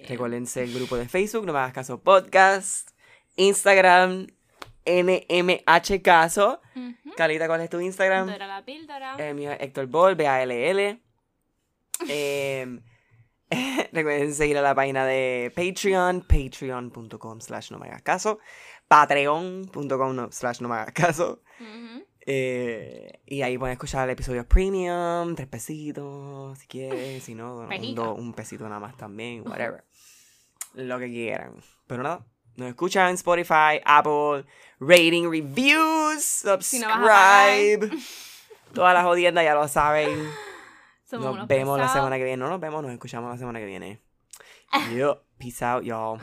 Recuérdense 0.08 0.62
el 0.62 0.72
grupo 0.72 0.96
de 0.96 1.08
Facebook, 1.08 1.44
no 1.46 1.52
me 1.52 1.58
hagas 1.58 1.72
caso 1.72 2.00
podcast. 2.02 2.90
Instagram, 3.36 4.28
NMH 4.86 6.00
Caso. 6.02 6.60
ujú. 6.74 7.14
Carlita, 7.16 7.46
¿cuál 7.48 7.60
es 7.62 7.70
tu 7.70 7.80
Instagram? 7.80 8.28
Dora 8.28 8.46
la 8.46 8.64
píldora. 8.64 9.16
El 9.16 9.34
mío 9.34 9.50
es 9.52 9.60
Héctor 9.60 9.86
Ball, 9.86 10.14
B-A-L-L. 10.14 11.02
Em, 12.08 12.82
recuerden 13.92 14.34
seguir 14.34 14.56
a 14.58 14.62
la 14.62 14.74
página 14.74 15.04
de 15.06 15.52
Patreon, 15.54 16.22
patreon.com 16.22 17.40
slash 17.40 17.70
no 17.72 17.78
me 17.78 17.86
hagas 17.88 18.02
caso, 18.02 18.38
patreon.com 18.88 20.30
slash 20.30 20.60
no 20.60 20.68
me 20.68 20.74
hagas 20.76 20.92
caso. 20.92 21.42
Ujú. 21.60 21.95
Eh, 22.28 23.20
y 23.24 23.42
ahí 23.42 23.56
pueden 23.56 23.74
escuchar 23.74 24.04
el 24.08 24.10
episodio 24.14 24.46
premium, 24.48 25.34
tres 25.36 25.46
pesitos, 25.46 26.58
si 26.58 26.66
quieres, 26.66 27.22
si 27.22 27.34
no, 27.36 27.58
un, 27.58 27.68
Pesito. 27.68 28.02
do- 28.04 28.14
un 28.14 28.32
pesito 28.34 28.64
nada 28.64 28.80
más 28.80 28.96
también, 28.96 29.42
whatever. 29.48 29.84
Lo 30.74 30.98
que 30.98 31.06
quieran. 31.08 31.54
Pero 31.86 32.02
nada, 32.02 32.26
nos 32.56 32.68
escuchan 32.68 33.10
en 33.10 33.14
Spotify, 33.14 33.80
Apple, 33.84 34.44
rating, 34.80 35.30
reviews, 35.30 36.22
Si 36.60 36.78
no 36.80 36.88
subscribe. 36.88 37.90
Todas 38.74 38.92
las 38.92 39.04
jodiendas 39.04 39.44
ya 39.44 39.54
lo 39.54 39.68
saben. 39.68 40.28
Somos 41.08 41.36
Nos 41.36 41.46
vemos 41.46 41.78
la 41.78 41.88
semana 41.88 42.16
que 42.18 42.24
viene. 42.24 42.38
No 42.38 42.48
nos 42.50 42.58
vemos, 42.60 42.82
nos 42.82 42.90
escuchamos 42.92 43.30
la 43.30 43.38
semana 43.38 43.60
que 43.60 43.66
viene. 43.66 44.02
Yo, 44.96 45.22
peace 45.38 45.64
out, 45.64 45.84
y'all. 45.84 46.18